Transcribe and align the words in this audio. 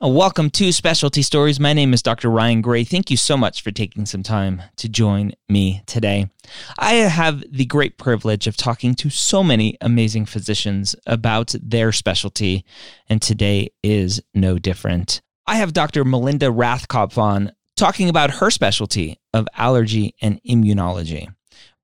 Uh, 0.00 0.06
welcome 0.06 0.48
to 0.48 0.70
Specialty 0.70 1.22
Stories. 1.22 1.58
My 1.58 1.72
name 1.72 1.92
is 1.92 2.02
Dr. 2.02 2.30
Ryan 2.30 2.60
Gray. 2.60 2.84
Thank 2.84 3.10
you 3.10 3.16
so 3.16 3.36
much 3.36 3.62
for 3.62 3.72
taking 3.72 4.06
some 4.06 4.22
time 4.22 4.62
to 4.76 4.88
join 4.88 5.32
me 5.48 5.82
today. 5.86 6.30
I 6.78 6.92
have 6.92 7.42
the 7.50 7.64
great 7.64 7.98
privilege 7.98 8.46
of 8.46 8.56
talking 8.56 8.94
to 8.94 9.10
so 9.10 9.42
many 9.42 9.76
amazing 9.80 10.26
physicians 10.26 10.94
about 11.04 11.52
their 11.60 11.90
specialty, 11.90 12.64
and 13.08 13.20
today 13.20 13.70
is 13.82 14.22
no 14.34 14.56
different. 14.56 15.20
I 15.48 15.56
have 15.56 15.72
Dr. 15.72 16.04
Melinda 16.04 16.46
Rathkopf 16.46 17.18
on 17.18 17.50
talking 17.76 18.08
about 18.08 18.30
her 18.34 18.50
specialty 18.52 19.18
of 19.34 19.48
allergy 19.56 20.14
and 20.22 20.40
immunology. 20.48 21.26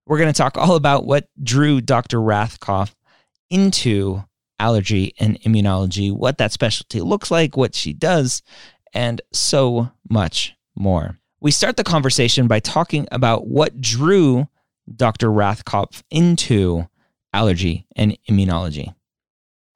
We're 0.07 0.19
going 0.19 0.33
to 0.33 0.39
talk 0.39 0.57
all 0.57 0.77
about 0.77 1.05
what 1.05 1.27
drew 1.43 1.81
Dr. 1.81 2.19
Rathkopf 2.19 2.95
into 3.51 4.23
allergy 4.65 5.15
and 5.21 5.39
immunology, 5.43 6.11
what 6.11 6.39
that 6.39 6.51
specialty 6.51 7.03
looks 7.03 7.31
like, 7.31 7.55
what 7.55 7.75
she 7.75 7.93
does, 7.93 8.43
and 8.95 9.21
so 9.31 9.91
much 10.09 10.55
more. 10.75 11.19
We 11.41 11.51
start 11.51 11.77
the 11.77 11.85
conversation 11.85 12.49
by 12.49 12.61
talking 12.61 13.07
about 13.13 13.47
what 13.47 13.79
drew 13.79 14.49
Dr. 14.97 15.29
Rathkopf 15.29 16.03
into 16.11 16.89
allergy 17.35 17.87
and 17.95 18.17
immunology. 18.31 18.95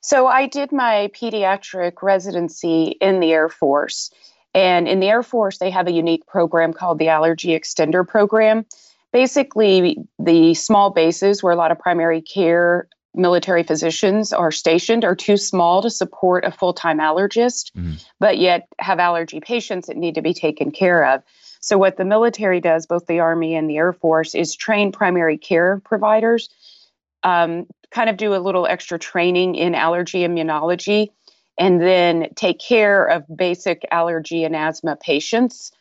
So, 0.00 0.26
I 0.26 0.46
did 0.46 0.72
my 0.72 1.10
pediatric 1.14 2.02
residency 2.02 2.96
in 3.02 3.20
the 3.20 3.32
Air 3.32 3.50
Force. 3.50 4.10
And 4.54 4.88
in 4.88 5.00
the 5.00 5.08
Air 5.08 5.22
Force, 5.22 5.58
they 5.58 5.70
have 5.70 5.86
a 5.86 5.92
unique 5.92 6.26
program 6.26 6.72
called 6.72 6.98
the 6.98 7.08
Allergy 7.08 7.48
Extender 7.48 8.08
Program. 8.08 8.64
Basically, 9.12 9.98
the 10.18 10.54
small 10.54 10.90
bases 10.90 11.42
where 11.42 11.52
a 11.52 11.56
lot 11.56 11.72
of 11.72 11.78
primary 11.78 12.22
care 12.22 12.88
military 13.14 13.62
physicians 13.62 14.32
are 14.32 14.52
stationed 14.52 15.04
are 15.04 15.16
too 15.16 15.36
small 15.36 15.82
to 15.82 15.90
support 15.90 16.44
a 16.44 16.50
full 16.50 16.72
time 16.72 16.98
allergist, 16.98 17.72
mm-hmm. 17.72 17.94
but 18.20 18.38
yet 18.38 18.68
have 18.78 18.98
allergy 18.98 19.40
patients 19.40 19.88
that 19.88 19.96
need 19.96 20.14
to 20.14 20.22
be 20.22 20.34
taken 20.34 20.70
care 20.70 21.04
of. 21.04 21.22
So, 21.60 21.78
what 21.78 21.96
the 21.96 22.04
military 22.04 22.60
does, 22.60 22.86
both 22.86 23.06
the 23.06 23.20
Army 23.20 23.54
and 23.54 23.68
the 23.68 23.76
Air 23.76 23.92
Force, 23.92 24.34
is 24.34 24.54
train 24.54 24.92
primary 24.92 25.38
care 25.38 25.80
providers, 25.84 26.48
um, 27.22 27.66
kind 27.90 28.10
of 28.10 28.16
do 28.16 28.34
a 28.34 28.38
little 28.38 28.66
extra 28.66 28.98
training 28.98 29.54
in 29.54 29.74
allergy 29.74 30.20
immunology, 30.20 31.10
and 31.58 31.80
then 31.80 32.28
take 32.36 32.60
care 32.60 33.04
of 33.04 33.24
basic 33.34 33.84
allergy 33.90 34.44
and 34.44 34.54
asthma 34.54 34.96
patients. 34.96 35.72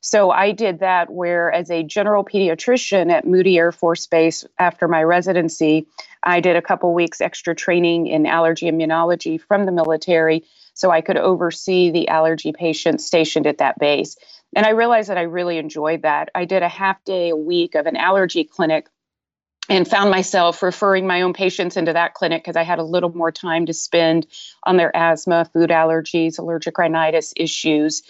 So 0.00 0.30
I 0.30 0.52
did 0.52 0.80
that 0.80 1.10
where, 1.10 1.50
as 1.52 1.70
a 1.70 1.82
general 1.82 2.24
pediatrician 2.24 3.10
at 3.10 3.26
Moody 3.26 3.58
Air 3.58 3.72
Force 3.72 4.06
Base 4.06 4.44
after 4.58 4.88
my 4.88 5.02
residency, 5.02 5.86
I 6.22 6.40
did 6.40 6.56
a 6.56 6.62
couple 6.62 6.92
weeks 6.94 7.20
extra 7.20 7.54
training 7.54 8.06
in 8.06 8.26
allergy 8.26 8.70
immunology 8.70 9.40
from 9.40 9.64
the 9.64 9.72
military 9.72 10.44
so 10.74 10.90
I 10.90 11.00
could 11.00 11.16
oversee 11.16 11.90
the 11.90 12.08
allergy 12.08 12.52
patients 12.52 13.06
stationed 13.06 13.46
at 13.46 13.58
that 13.58 13.78
base. 13.78 14.16
And 14.54 14.66
I 14.66 14.70
realized 14.70 15.08
that 15.08 15.18
I 15.18 15.22
really 15.22 15.58
enjoyed 15.58 16.02
that. 16.02 16.30
I 16.34 16.44
did 16.44 16.62
a 16.62 16.68
half 16.68 17.02
day 17.04 17.30
a 17.30 17.36
week 17.36 17.74
of 17.74 17.86
an 17.86 17.96
allergy 17.96 18.44
clinic 18.44 18.88
and 19.68 19.88
found 19.88 20.10
myself 20.10 20.62
referring 20.62 21.06
my 21.06 21.22
own 21.22 21.32
patients 21.32 21.76
into 21.76 21.92
that 21.92 22.14
clinic 22.14 22.42
because 22.42 22.56
I 22.56 22.62
had 22.62 22.78
a 22.78 22.84
little 22.84 23.14
more 23.14 23.32
time 23.32 23.66
to 23.66 23.72
spend 23.72 24.26
on 24.62 24.76
their 24.76 24.94
asthma, 24.96 25.46
food 25.52 25.70
allergies, 25.70 26.38
allergic 26.38 26.78
rhinitis 26.78 27.32
issues. 27.36 28.02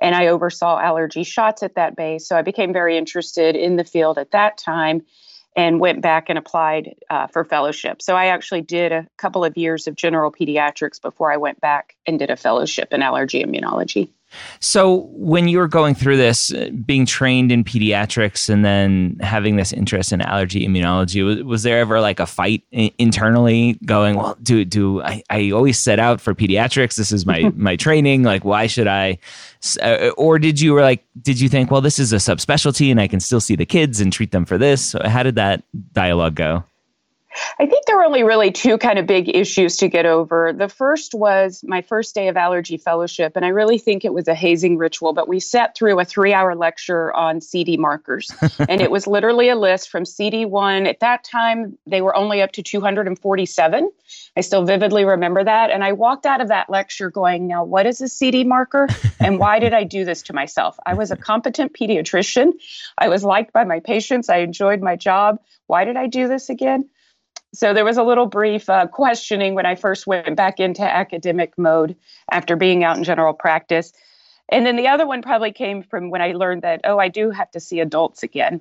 And 0.00 0.14
I 0.14 0.28
oversaw 0.28 0.78
allergy 0.78 1.24
shots 1.24 1.62
at 1.62 1.74
that 1.74 1.96
base. 1.96 2.26
So 2.26 2.36
I 2.36 2.42
became 2.42 2.72
very 2.72 2.96
interested 2.96 3.56
in 3.56 3.76
the 3.76 3.84
field 3.84 4.18
at 4.18 4.30
that 4.30 4.56
time 4.58 5.02
and 5.56 5.80
went 5.80 6.00
back 6.00 6.28
and 6.28 6.38
applied 6.38 6.94
uh, 7.10 7.26
for 7.26 7.44
fellowship. 7.44 8.00
So 8.00 8.14
I 8.14 8.26
actually 8.26 8.62
did 8.62 8.92
a 8.92 9.06
couple 9.18 9.44
of 9.44 9.56
years 9.56 9.86
of 9.86 9.96
general 9.96 10.32
pediatrics 10.32 11.00
before 11.00 11.32
I 11.32 11.36
went 11.36 11.60
back 11.60 11.96
and 12.06 12.18
did 12.18 12.30
a 12.30 12.36
fellowship 12.36 12.92
in 12.92 13.02
allergy 13.02 13.42
immunology. 13.42 14.10
So, 14.60 15.08
when 15.12 15.48
you 15.48 15.58
were 15.58 15.68
going 15.68 15.94
through 15.94 16.16
this, 16.16 16.52
uh, 16.52 16.70
being 16.84 17.06
trained 17.06 17.52
in 17.52 17.64
pediatrics 17.64 18.48
and 18.48 18.64
then 18.64 19.16
having 19.20 19.56
this 19.56 19.72
interest 19.72 20.12
in 20.12 20.20
allergy 20.20 20.66
immunology, 20.66 21.24
was, 21.24 21.42
was 21.42 21.62
there 21.62 21.78
ever 21.80 22.00
like 22.00 22.20
a 22.20 22.26
fight 22.26 22.62
I- 22.74 22.92
internally 22.98 23.78
going, 23.84 24.16
well, 24.16 24.36
do, 24.42 24.64
do 24.64 25.02
I, 25.02 25.22
I 25.30 25.50
always 25.50 25.78
set 25.78 25.98
out 25.98 26.20
for 26.20 26.34
pediatrics? 26.34 26.96
This 26.96 27.12
is 27.12 27.26
my, 27.26 27.50
my 27.56 27.76
training. 27.76 28.22
Like, 28.22 28.44
why 28.44 28.66
should 28.66 28.86
I? 28.86 29.18
Uh, 29.82 30.10
or 30.16 30.38
did 30.38 30.60
you 30.60 30.72
were 30.72 30.82
like, 30.82 31.04
did 31.20 31.40
you 31.40 31.48
think, 31.48 31.70
well, 31.70 31.80
this 31.80 31.98
is 31.98 32.12
a 32.12 32.16
subspecialty 32.16 32.90
and 32.90 33.00
I 33.00 33.08
can 33.08 33.20
still 33.20 33.40
see 33.40 33.56
the 33.56 33.66
kids 33.66 34.00
and 34.00 34.12
treat 34.12 34.30
them 34.30 34.44
for 34.44 34.58
this? 34.58 34.94
How 35.04 35.22
did 35.22 35.34
that 35.34 35.62
dialogue 35.92 36.34
go? 36.34 36.64
I 37.58 37.66
think 37.66 37.86
there 37.86 37.96
were 37.96 38.04
only 38.04 38.24
really 38.24 38.50
two 38.50 38.76
kind 38.78 38.98
of 38.98 39.06
big 39.06 39.28
issues 39.34 39.76
to 39.78 39.88
get 39.88 40.04
over. 40.04 40.52
The 40.52 40.68
first 40.68 41.14
was 41.14 41.62
my 41.64 41.82
first 41.82 42.14
day 42.14 42.28
of 42.28 42.36
allergy 42.36 42.76
fellowship, 42.76 43.36
and 43.36 43.44
I 43.44 43.48
really 43.48 43.78
think 43.78 44.04
it 44.04 44.12
was 44.12 44.26
a 44.26 44.34
hazing 44.34 44.78
ritual, 44.78 45.12
but 45.12 45.28
we 45.28 45.38
sat 45.38 45.76
through 45.76 46.00
a 46.00 46.04
three 46.04 46.32
hour 46.32 46.56
lecture 46.56 47.14
on 47.14 47.40
CD 47.40 47.76
markers. 47.76 48.30
and 48.68 48.80
it 48.80 48.90
was 48.90 49.06
literally 49.06 49.48
a 49.48 49.56
list 49.56 49.90
from 49.90 50.04
CD1. 50.04 50.88
At 50.88 51.00
that 51.00 51.22
time, 51.22 51.78
they 51.86 52.02
were 52.02 52.16
only 52.16 52.42
up 52.42 52.52
to 52.52 52.62
247. 52.62 53.90
I 54.36 54.40
still 54.40 54.64
vividly 54.64 55.04
remember 55.04 55.44
that. 55.44 55.70
And 55.70 55.84
I 55.84 55.92
walked 55.92 56.26
out 56.26 56.40
of 56.40 56.48
that 56.48 56.68
lecture 56.68 57.10
going, 57.10 57.46
Now, 57.46 57.64
what 57.64 57.86
is 57.86 58.00
a 58.00 58.08
CD 58.08 58.44
marker? 58.44 58.88
And 59.20 59.38
why 59.38 59.58
did 59.58 59.74
I 59.74 59.84
do 59.84 60.04
this 60.04 60.22
to 60.22 60.32
myself? 60.32 60.78
I 60.84 60.94
was 60.94 61.10
a 61.10 61.16
competent 61.16 61.74
pediatrician. 61.74 62.52
I 62.98 63.08
was 63.08 63.22
liked 63.22 63.52
by 63.52 63.64
my 63.64 63.80
patients. 63.80 64.28
I 64.28 64.38
enjoyed 64.38 64.80
my 64.80 64.96
job. 64.96 65.40
Why 65.66 65.84
did 65.84 65.96
I 65.96 66.06
do 66.06 66.26
this 66.26 66.48
again? 66.48 66.88
So 67.52 67.74
there 67.74 67.84
was 67.84 67.96
a 67.96 68.02
little 68.02 68.26
brief 68.26 68.68
uh, 68.68 68.86
questioning 68.86 69.54
when 69.54 69.66
I 69.66 69.74
first 69.74 70.06
went 70.06 70.36
back 70.36 70.60
into 70.60 70.82
academic 70.82 71.58
mode 71.58 71.96
after 72.30 72.56
being 72.56 72.84
out 72.84 72.96
in 72.96 73.04
general 73.04 73.32
practice. 73.32 73.92
And 74.50 74.66
then 74.66 74.76
the 74.76 74.88
other 74.88 75.06
one 75.06 75.22
probably 75.22 75.52
came 75.52 75.82
from 75.82 76.10
when 76.10 76.22
I 76.22 76.32
learned 76.32 76.62
that, 76.62 76.80
oh, 76.84 76.98
I 76.98 77.08
do 77.08 77.30
have 77.30 77.50
to 77.52 77.60
see 77.60 77.80
adults 77.80 78.22
again. 78.22 78.60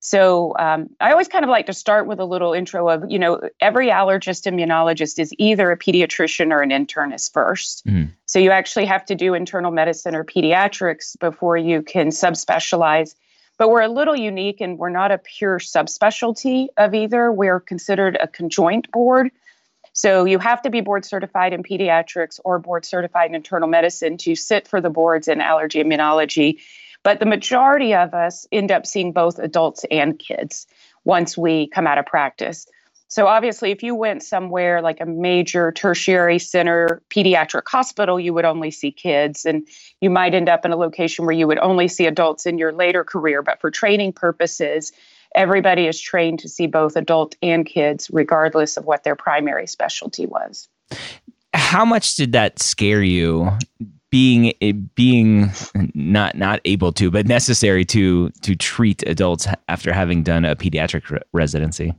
So 0.00 0.54
um, 0.58 0.90
I 1.00 1.10
always 1.10 1.26
kind 1.26 1.44
of 1.44 1.48
like 1.48 1.66
to 1.66 1.72
start 1.72 2.06
with 2.06 2.20
a 2.20 2.24
little 2.24 2.52
intro 2.52 2.88
of, 2.88 3.10
you 3.10 3.18
know, 3.18 3.40
every 3.60 3.88
allergist 3.88 4.46
immunologist 4.46 5.18
is 5.18 5.34
either 5.38 5.72
a 5.72 5.76
pediatrician 5.76 6.52
or 6.52 6.62
an 6.62 6.70
internist 6.70 7.32
1st 7.32 7.82
mm-hmm. 7.82 8.04
So 8.26 8.38
you 8.38 8.50
actually 8.50 8.84
have 8.84 9.04
to 9.06 9.14
do 9.14 9.34
internal 9.34 9.72
medicine 9.72 10.14
or 10.14 10.24
pediatrics 10.24 11.18
before 11.18 11.56
you 11.56 11.82
can 11.82 12.08
subspecialize 12.08 13.14
but 13.58 13.68
we're 13.68 13.82
a 13.82 13.88
little 13.88 14.16
unique 14.16 14.60
and 14.60 14.78
we're 14.78 14.88
not 14.88 15.10
a 15.10 15.18
pure 15.18 15.58
subspecialty 15.58 16.68
of 16.76 16.94
either. 16.94 17.30
We're 17.30 17.60
considered 17.60 18.16
a 18.20 18.28
conjoint 18.28 18.90
board. 18.92 19.30
So 19.92 20.24
you 20.24 20.38
have 20.38 20.62
to 20.62 20.70
be 20.70 20.80
board 20.80 21.04
certified 21.04 21.52
in 21.52 21.64
pediatrics 21.64 22.38
or 22.44 22.60
board 22.60 22.84
certified 22.84 23.30
in 23.30 23.34
internal 23.34 23.68
medicine 23.68 24.16
to 24.18 24.36
sit 24.36 24.68
for 24.68 24.80
the 24.80 24.90
boards 24.90 25.26
in 25.26 25.40
allergy 25.40 25.82
immunology. 25.82 26.60
But 27.02 27.18
the 27.18 27.26
majority 27.26 27.94
of 27.94 28.14
us 28.14 28.46
end 28.52 28.70
up 28.70 28.86
seeing 28.86 29.12
both 29.12 29.40
adults 29.40 29.84
and 29.90 30.16
kids 30.16 30.68
once 31.04 31.36
we 31.36 31.66
come 31.66 31.86
out 31.86 31.98
of 31.98 32.06
practice. 32.06 32.66
So 33.10 33.26
obviously, 33.26 33.70
if 33.70 33.82
you 33.82 33.94
went 33.94 34.22
somewhere 34.22 34.82
like 34.82 35.00
a 35.00 35.06
major 35.06 35.72
tertiary 35.72 36.38
center 36.38 37.02
pediatric 37.08 37.66
hospital, 37.66 38.20
you 38.20 38.34
would 38.34 38.44
only 38.44 38.70
see 38.70 38.92
kids, 38.92 39.46
and 39.46 39.66
you 40.02 40.10
might 40.10 40.34
end 40.34 40.50
up 40.50 40.66
in 40.66 40.72
a 40.72 40.76
location 40.76 41.24
where 41.24 41.34
you 41.34 41.46
would 41.46 41.58
only 41.58 41.88
see 41.88 42.04
adults 42.04 42.44
in 42.44 42.58
your 42.58 42.70
later 42.70 43.04
career. 43.04 43.42
But 43.42 43.62
for 43.62 43.70
training 43.70 44.12
purposes, 44.12 44.92
everybody 45.34 45.86
is 45.86 45.98
trained 45.98 46.40
to 46.40 46.50
see 46.50 46.66
both 46.66 46.96
adult 46.96 47.34
and 47.42 47.64
kids, 47.64 48.10
regardless 48.12 48.76
of 48.76 48.84
what 48.84 49.04
their 49.04 49.16
primary 49.16 49.66
specialty 49.66 50.26
was. 50.26 50.68
How 51.54 51.86
much 51.86 52.14
did 52.16 52.32
that 52.32 52.58
scare 52.58 53.02
you? 53.02 53.50
being 54.10 54.54
being 54.94 55.50
not 55.94 56.34
not 56.34 56.62
able 56.64 56.92
to 56.92 57.10
but 57.10 57.26
necessary 57.26 57.84
to 57.84 58.30
to 58.40 58.56
treat 58.56 59.02
adults 59.06 59.46
after 59.68 59.92
having 59.92 60.22
done 60.22 60.46
a 60.46 60.56
pediatric 60.56 61.10
re- 61.10 61.20
residency 61.34 61.92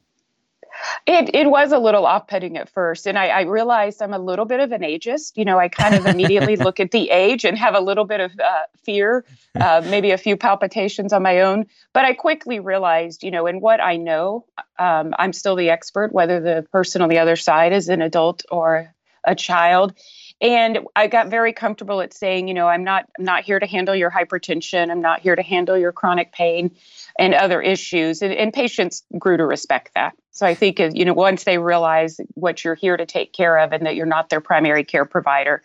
it 1.05 1.33
it 1.33 1.49
was 1.49 1.71
a 1.71 1.77
little 1.77 2.05
off 2.05 2.27
putting 2.27 2.57
at 2.57 2.69
first, 2.69 3.07
and 3.07 3.17
I, 3.17 3.27
I, 3.27 3.41
realized 3.41 4.01
I'm 4.01 4.13
a 4.13 4.19
little 4.19 4.45
bit 4.45 4.59
of 4.59 4.71
an 4.71 4.81
ageist. 4.81 5.37
You 5.37 5.45
know, 5.45 5.57
I 5.57 5.67
kind 5.67 5.95
of 5.95 6.05
immediately 6.05 6.55
look 6.57 6.79
at 6.79 6.91
the 6.91 7.09
age 7.09 7.45
and 7.45 7.57
have 7.57 7.75
a 7.75 7.79
little 7.79 8.05
bit 8.05 8.19
of 8.19 8.31
uh, 8.39 8.63
fear, 8.83 9.25
uh, 9.59 9.81
maybe 9.89 10.11
a 10.11 10.17
few 10.17 10.37
palpitations 10.37 11.13
on 11.13 11.23
my 11.23 11.41
own. 11.41 11.65
But 11.93 12.05
I 12.05 12.13
quickly 12.13 12.59
realized, 12.59 13.23
you 13.23 13.31
know, 13.31 13.47
in 13.47 13.59
what 13.59 13.81
I 13.81 13.97
know, 13.97 14.45
um, 14.77 15.13
I'm 15.17 15.33
still 15.33 15.55
the 15.55 15.69
expert, 15.69 16.13
whether 16.13 16.39
the 16.39 16.65
person 16.71 17.01
on 17.01 17.09
the 17.09 17.19
other 17.19 17.35
side 17.35 17.73
is 17.73 17.89
an 17.89 18.01
adult 18.01 18.43
or 18.51 18.93
a 19.23 19.35
child. 19.35 19.93
And 20.41 20.79
I 20.95 21.07
got 21.07 21.27
very 21.27 21.51
comfortable 21.51 22.01
at 22.01 22.13
saying, 22.13 22.47
you 22.47 22.53
know, 22.53 22.67
I'm 22.67 22.83
not 22.83 23.05
I'm 23.17 23.25
not 23.25 23.43
here 23.43 23.59
to 23.59 23.65
handle 23.65 23.95
your 23.95 24.09
hypertension. 24.09 24.89
I'm 24.89 25.01
not 25.01 25.19
here 25.19 25.35
to 25.35 25.43
handle 25.43 25.77
your 25.77 25.91
chronic 25.91 26.31
pain 26.31 26.75
and 27.17 27.33
other 27.33 27.61
issues. 27.61 28.21
And, 28.21 28.33
and 28.33 28.53
patients 28.53 29.03
grew 29.17 29.37
to 29.37 29.45
respect 29.45 29.91
that. 29.95 30.15
So 30.31 30.45
I 30.45 30.55
think, 30.55 30.79
you 30.79 31.03
know, 31.03 31.13
once 31.13 31.43
they 31.43 31.57
realize 31.57 32.21
what 32.35 32.63
you're 32.63 32.75
here 32.75 32.95
to 32.95 33.05
take 33.05 33.33
care 33.33 33.57
of 33.57 33.73
and 33.73 33.85
that 33.85 33.95
you're 33.95 34.05
not 34.05 34.29
their 34.29 34.39
primary 34.39 34.85
care 34.85 35.03
provider, 35.03 35.61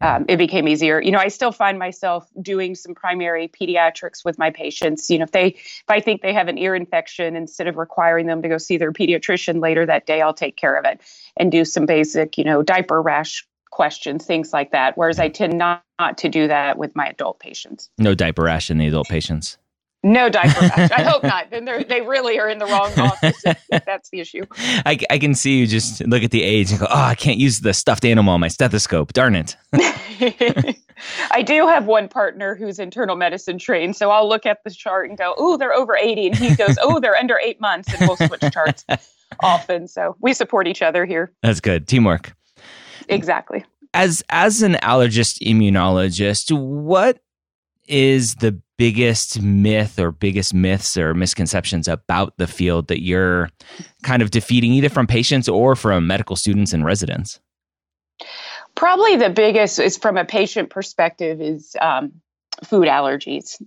um, 0.00 0.24
it 0.28 0.38
became 0.38 0.66
easier. 0.66 1.00
You 1.00 1.12
know, 1.12 1.18
I 1.18 1.28
still 1.28 1.52
find 1.52 1.78
myself 1.78 2.26
doing 2.40 2.74
some 2.74 2.94
primary 2.94 3.48
pediatrics 3.48 4.24
with 4.24 4.38
my 4.38 4.50
patients. 4.50 5.10
You 5.10 5.18
know, 5.18 5.24
if 5.24 5.30
they 5.30 5.46
if 5.48 5.84
I 5.88 6.00
think 6.00 6.22
they 6.22 6.32
have 6.32 6.48
an 6.48 6.58
ear 6.58 6.74
infection, 6.74 7.36
instead 7.36 7.68
of 7.68 7.76
requiring 7.76 8.26
them 8.26 8.42
to 8.42 8.48
go 8.48 8.58
see 8.58 8.78
their 8.78 8.92
pediatrician 8.92 9.60
later 9.60 9.86
that 9.86 10.06
day, 10.06 10.22
I'll 10.22 10.34
take 10.34 10.56
care 10.56 10.74
of 10.74 10.84
it 10.84 11.00
and 11.36 11.52
do 11.52 11.64
some 11.64 11.86
basic, 11.86 12.38
you 12.38 12.44
know, 12.44 12.62
diaper 12.62 13.00
rash 13.00 13.46
questions, 13.70 14.26
things 14.26 14.52
like 14.52 14.72
that. 14.72 14.96
Whereas 14.96 15.18
I 15.18 15.26
mm-hmm. 15.26 15.34
tend 15.34 15.58
not, 15.58 15.84
not 15.98 16.18
to 16.18 16.28
do 16.28 16.48
that 16.48 16.78
with 16.78 16.94
my 16.94 17.06
adult 17.06 17.38
patients. 17.40 17.90
No 17.98 18.14
diaper 18.14 18.42
rash 18.42 18.70
in 18.70 18.78
the 18.78 18.86
adult 18.86 19.08
patients. 19.08 19.58
No 20.02 20.30
diaper 20.30 20.60
rash. 20.60 20.90
I 20.92 21.02
hope 21.02 21.22
not. 21.24 21.50
Then 21.50 21.66
they 21.66 22.00
really 22.00 22.38
are 22.38 22.48
in 22.48 22.58
the 22.58 22.64
wrong 22.64 22.90
office. 22.98 23.42
if 23.44 23.84
that's 23.84 24.08
the 24.10 24.20
issue. 24.20 24.44
I, 24.58 24.98
I 25.10 25.18
can 25.18 25.34
see 25.34 25.58
you 25.58 25.66
just 25.66 26.00
look 26.06 26.22
at 26.22 26.30
the 26.30 26.42
age 26.42 26.70
and 26.70 26.80
go, 26.80 26.86
oh, 26.88 27.02
I 27.02 27.14
can't 27.14 27.38
use 27.38 27.60
the 27.60 27.74
stuffed 27.74 28.04
animal 28.04 28.32
on 28.32 28.40
my 28.40 28.48
stethoscope. 28.48 29.12
Darn 29.12 29.34
it. 29.34 29.56
I 31.30 31.42
do 31.42 31.66
have 31.66 31.86
one 31.86 32.08
partner 32.08 32.54
who's 32.54 32.78
internal 32.78 33.16
medicine 33.16 33.58
trained. 33.58 33.96
So 33.96 34.10
I'll 34.10 34.28
look 34.28 34.46
at 34.46 34.58
the 34.64 34.70
chart 34.70 35.08
and 35.08 35.18
go, 35.18 35.34
oh, 35.36 35.56
they're 35.56 35.74
over 35.74 35.96
80. 35.96 36.28
And 36.28 36.36
he 36.36 36.54
goes, 36.56 36.76
oh, 36.80 36.98
they're 37.00 37.16
under 37.16 37.38
eight 37.38 37.60
months. 37.60 37.92
And 37.92 38.08
we'll 38.08 38.16
switch 38.16 38.52
charts 38.52 38.84
often. 39.40 39.86
So 39.86 40.16
we 40.20 40.32
support 40.32 40.66
each 40.66 40.82
other 40.82 41.04
here. 41.04 41.32
That's 41.42 41.60
good. 41.60 41.86
Teamwork. 41.86 42.34
Exactly. 43.08 43.64
As 43.92 44.22
as 44.28 44.62
an 44.62 44.74
allergist 44.74 45.40
immunologist, 45.40 46.56
what 46.56 47.20
is 47.88 48.36
the 48.36 48.60
biggest 48.78 49.42
myth 49.42 49.98
or 49.98 50.12
biggest 50.12 50.54
myths 50.54 50.96
or 50.96 51.12
misconceptions 51.12 51.88
about 51.88 52.36
the 52.38 52.46
field 52.46 52.88
that 52.88 53.02
you're 53.02 53.50
kind 54.04 54.22
of 54.22 54.30
defeating 54.30 54.72
either 54.72 54.88
from 54.88 55.06
patients 55.06 55.48
or 55.48 55.74
from 55.74 56.06
medical 56.06 56.36
students 56.36 56.72
and 56.72 56.84
residents? 56.84 57.40
Probably 58.76 59.16
the 59.16 59.28
biggest 59.28 59.78
is 59.78 59.98
from 59.98 60.16
a 60.16 60.24
patient 60.24 60.70
perspective 60.70 61.40
is 61.40 61.76
um, 61.80 62.12
food 62.64 62.86
allergies. 62.86 63.60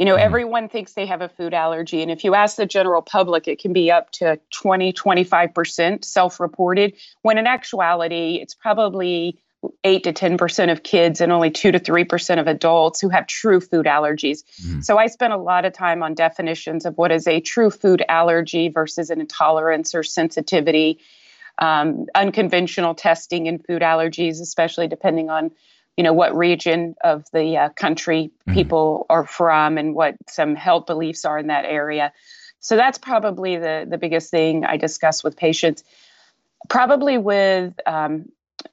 You 0.00 0.06
know, 0.06 0.16
mm. 0.16 0.20
everyone 0.20 0.70
thinks 0.70 0.94
they 0.94 1.04
have 1.04 1.20
a 1.20 1.28
food 1.28 1.52
allergy. 1.52 2.00
And 2.00 2.10
if 2.10 2.24
you 2.24 2.34
ask 2.34 2.56
the 2.56 2.64
general 2.64 3.02
public, 3.02 3.46
it 3.46 3.58
can 3.58 3.74
be 3.74 3.90
up 3.90 4.10
to 4.12 4.40
20, 4.50 4.94
25% 4.94 6.06
self 6.06 6.40
reported, 6.40 6.94
when 7.20 7.36
in 7.36 7.46
actuality, 7.46 8.38
it's 8.40 8.54
probably 8.54 9.38
8 9.84 10.04
to 10.04 10.12
10% 10.14 10.72
of 10.72 10.82
kids 10.84 11.20
and 11.20 11.30
only 11.30 11.50
2 11.50 11.72
to 11.72 11.78
3% 11.78 12.40
of 12.40 12.46
adults 12.46 12.98
who 12.98 13.10
have 13.10 13.26
true 13.26 13.60
food 13.60 13.84
allergies. 13.84 14.42
Mm. 14.62 14.82
So 14.82 14.96
I 14.96 15.06
spent 15.06 15.34
a 15.34 15.36
lot 15.36 15.66
of 15.66 15.74
time 15.74 16.02
on 16.02 16.14
definitions 16.14 16.86
of 16.86 16.96
what 16.96 17.12
is 17.12 17.26
a 17.26 17.40
true 17.40 17.68
food 17.68 18.02
allergy 18.08 18.70
versus 18.70 19.10
an 19.10 19.20
intolerance 19.20 19.94
or 19.94 20.02
sensitivity. 20.02 20.98
Um, 21.58 22.06
unconventional 22.14 22.94
testing 22.94 23.44
in 23.44 23.58
food 23.58 23.82
allergies, 23.82 24.40
especially 24.40 24.88
depending 24.88 25.28
on 25.28 25.50
you 25.96 26.04
know 26.04 26.12
what 26.12 26.34
region 26.36 26.94
of 27.02 27.24
the 27.32 27.56
uh, 27.56 27.68
country 27.70 28.30
mm-hmm. 28.40 28.54
people 28.54 29.06
are 29.10 29.26
from 29.26 29.78
and 29.78 29.94
what 29.94 30.16
some 30.28 30.54
health 30.54 30.86
beliefs 30.86 31.24
are 31.24 31.38
in 31.38 31.48
that 31.48 31.64
area 31.64 32.12
so 32.60 32.76
that's 32.76 32.98
probably 32.98 33.56
the 33.56 33.86
the 33.88 33.98
biggest 33.98 34.30
thing 34.30 34.64
i 34.64 34.76
discuss 34.76 35.22
with 35.22 35.36
patients 35.36 35.84
probably 36.68 37.18
with 37.18 37.74
um, 37.86 38.26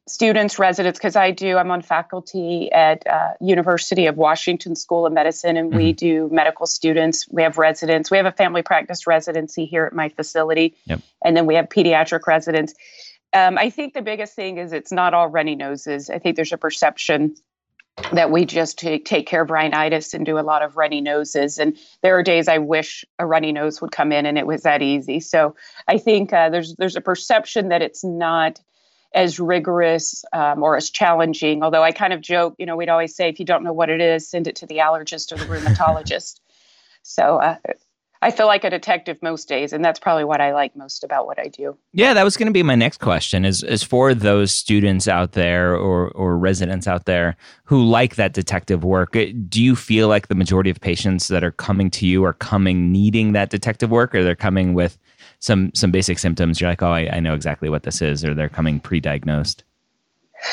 students 0.05 0.59
residents 0.59 0.99
because 0.99 1.15
i 1.15 1.31
do 1.31 1.57
i'm 1.57 1.71
on 1.71 1.81
faculty 1.81 2.71
at 2.71 3.05
uh, 3.07 3.31
university 3.41 4.05
of 4.05 4.15
washington 4.15 4.75
school 4.75 5.05
of 5.05 5.13
medicine 5.13 5.57
and 5.57 5.69
mm-hmm. 5.69 5.79
we 5.79 5.93
do 5.93 6.29
medical 6.31 6.65
students 6.65 7.27
we 7.29 7.41
have 7.41 7.57
residents 7.57 8.11
we 8.11 8.17
have 8.17 8.25
a 8.25 8.31
family 8.31 8.61
practice 8.61 9.07
residency 9.07 9.65
here 9.65 9.85
at 9.85 9.93
my 9.93 10.09
facility 10.09 10.75
yep. 10.85 11.01
and 11.23 11.35
then 11.35 11.45
we 11.45 11.55
have 11.55 11.67
pediatric 11.67 12.25
residents 12.27 12.73
um, 13.33 13.57
I 13.57 13.69
think 13.69 13.93
the 13.93 14.01
biggest 14.01 14.35
thing 14.35 14.57
is 14.57 14.73
it's 14.73 14.91
not 14.91 15.13
all 15.13 15.27
runny 15.27 15.55
noses. 15.55 16.09
I 16.09 16.19
think 16.19 16.35
there's 16.35 16.53
a 16.53 16.57
perception 16.57 17.35
that 18.11 18.31
we 18.31 18.45
just 18.45 18.77
take, 18.77 19.05
take 19.05 19.27
care 19.27 19.41
of 19.41 19.49
rhinitis 19.49 20.13
and 20.13 20.25
do 20.25 20.37
a 20.37 20.41
lot 20.41 20.61
of 20.61 20.77
runny 20.77 21.01
noses. 21.01 21.57
And 21.57 21.77
there 22.03 22.17
are 22.17 22.23
days 22.23 22.47
I 22.47 22.59
wish 22.59 23.03
a 23.17 23.25
runny 23.25 23.51
nose 23.51 23.81
would 23.81 23.91
come 23.91 24.11
in 24.11 24.25
and 24.25 24.37
it 24.37 24.45
was 24.45 24.63
that 24.63 24.81
easy. 24.81 25.19
So 25.19 25.55
I 25.87 25.97
think 25.97 26.31
uh, 26.31 26.49
there's 26.49 26.75
there's 26.75 26.95
a 26.95 27.01
perception 27.01 27.69
that 27.69 27.81
it's 27.81 28.03
not 28.03 28.59
as 29.15 29.39
rigorous 29.39 30.23
um, 30.31 30.61
or 30.61 30.77
as 30.77 30.89
challenging. 30.89 31.63
Although 31.63 31.83
I 31.83 31.91
kind 31.91 32.13
of 32.13 32.21
joke, 32.21 32.55
you 32.59 32.65
know, 32.65 32.75
we'd 32.75 32.89
always 32.89 33.15
say 33.15 33.29
if 33.29 33.39
you 33.39 33.45
don't 33.45 33.63
know 33.63 33.73
what 33.73 33.89
it 33.89 33.99
is, 33.99 34.29
send 34.29 34.47
it 34.47 34.57
to 34.57 34.67
the 34.67 34.77
allergist 34.77 35.31
or 35.31 35.37
the 35.37 35.45
rheumatologist. 35.53 36.39
so 37.01 37.37
uh, 37.37 37.55
I 38.21 38.31
feel 38.31 38.47
like 38.47 38.63
a 38.63 38.69
detective 38.69 39.21
most 39.21 39.47
days, 39.47 39.73
and 39.73 39.83
that's 39.83 39.99
probably 39.99 40.23
what 40.23 40.41
I 40.41 40.53
like 40.53 40.75
most 40.75 41.03
about 41.03 41.25
what 41.25 41.39
I 41.39 41.47
do. 41.47 41.77
Yeah, 41.93 42.13
that 42.13 42.23
was 42.23 42.37
going 42.37 42.47
to 42.47 42.53
be 42.53 42.63
my 42.63 42.75
next 42.75 42.99
question. 42.99 43.45
Is 43.45 43.63
is 43.63 43.83
for 43.83 44.13
those 44.13 44.51
students 44.51 45.07
out 45.07 45.33
there 45.33 45.75
or 45.75 46.09
or 46.09 46.37
residents 46.37 46.87
out 46.87 47.05
there 47.05 47.35
who 47.65 47.85
like 47.85 48.15
that 48.15 48.33
detective 48.33 48.83
work? 48.83 49.15
Uh, 49.15 49.25
do 49.47 49.63
you 49.63 49.75
feel 49.75 50.07
like 50.07 50.27
the 50.27 50.35
majority 50.35 50.69
of 50.69 50.79
patients 50.79 51.27
that 51.27 51.43
are 51.43 51.51
coming 51.51 51.89
to 51.91 52.07
you 52.07 52.23
are 52.23 52.33
coming 52.33 52.91
needing 52.91 53.33
that 53.33 53.49
detective 53.49 53.91
work, 53.91 54.15
or 54.15 54.23
they're 54.23 54.35
coming 54.35 54.73
with 54.73 54.97
some 55.39 55.71
some 55.73 55.91
basic 55.91 56.19
symptoms? 56.19 56.59
You're 56.59 56.69
like, 56.69 56.81
oh, 56.81 56.91
I, 56.91 57.09
I 57.11 57.19
know 57.19 57.33
exactly 57.33 57.69
what 57.69 57.83
this 57.83 58.01
is, 58.01 58.25
or 58.25 58.33
they're 58.33 58.49
coming 58.49 58.79
pre-diagnosed. 58.79 59.63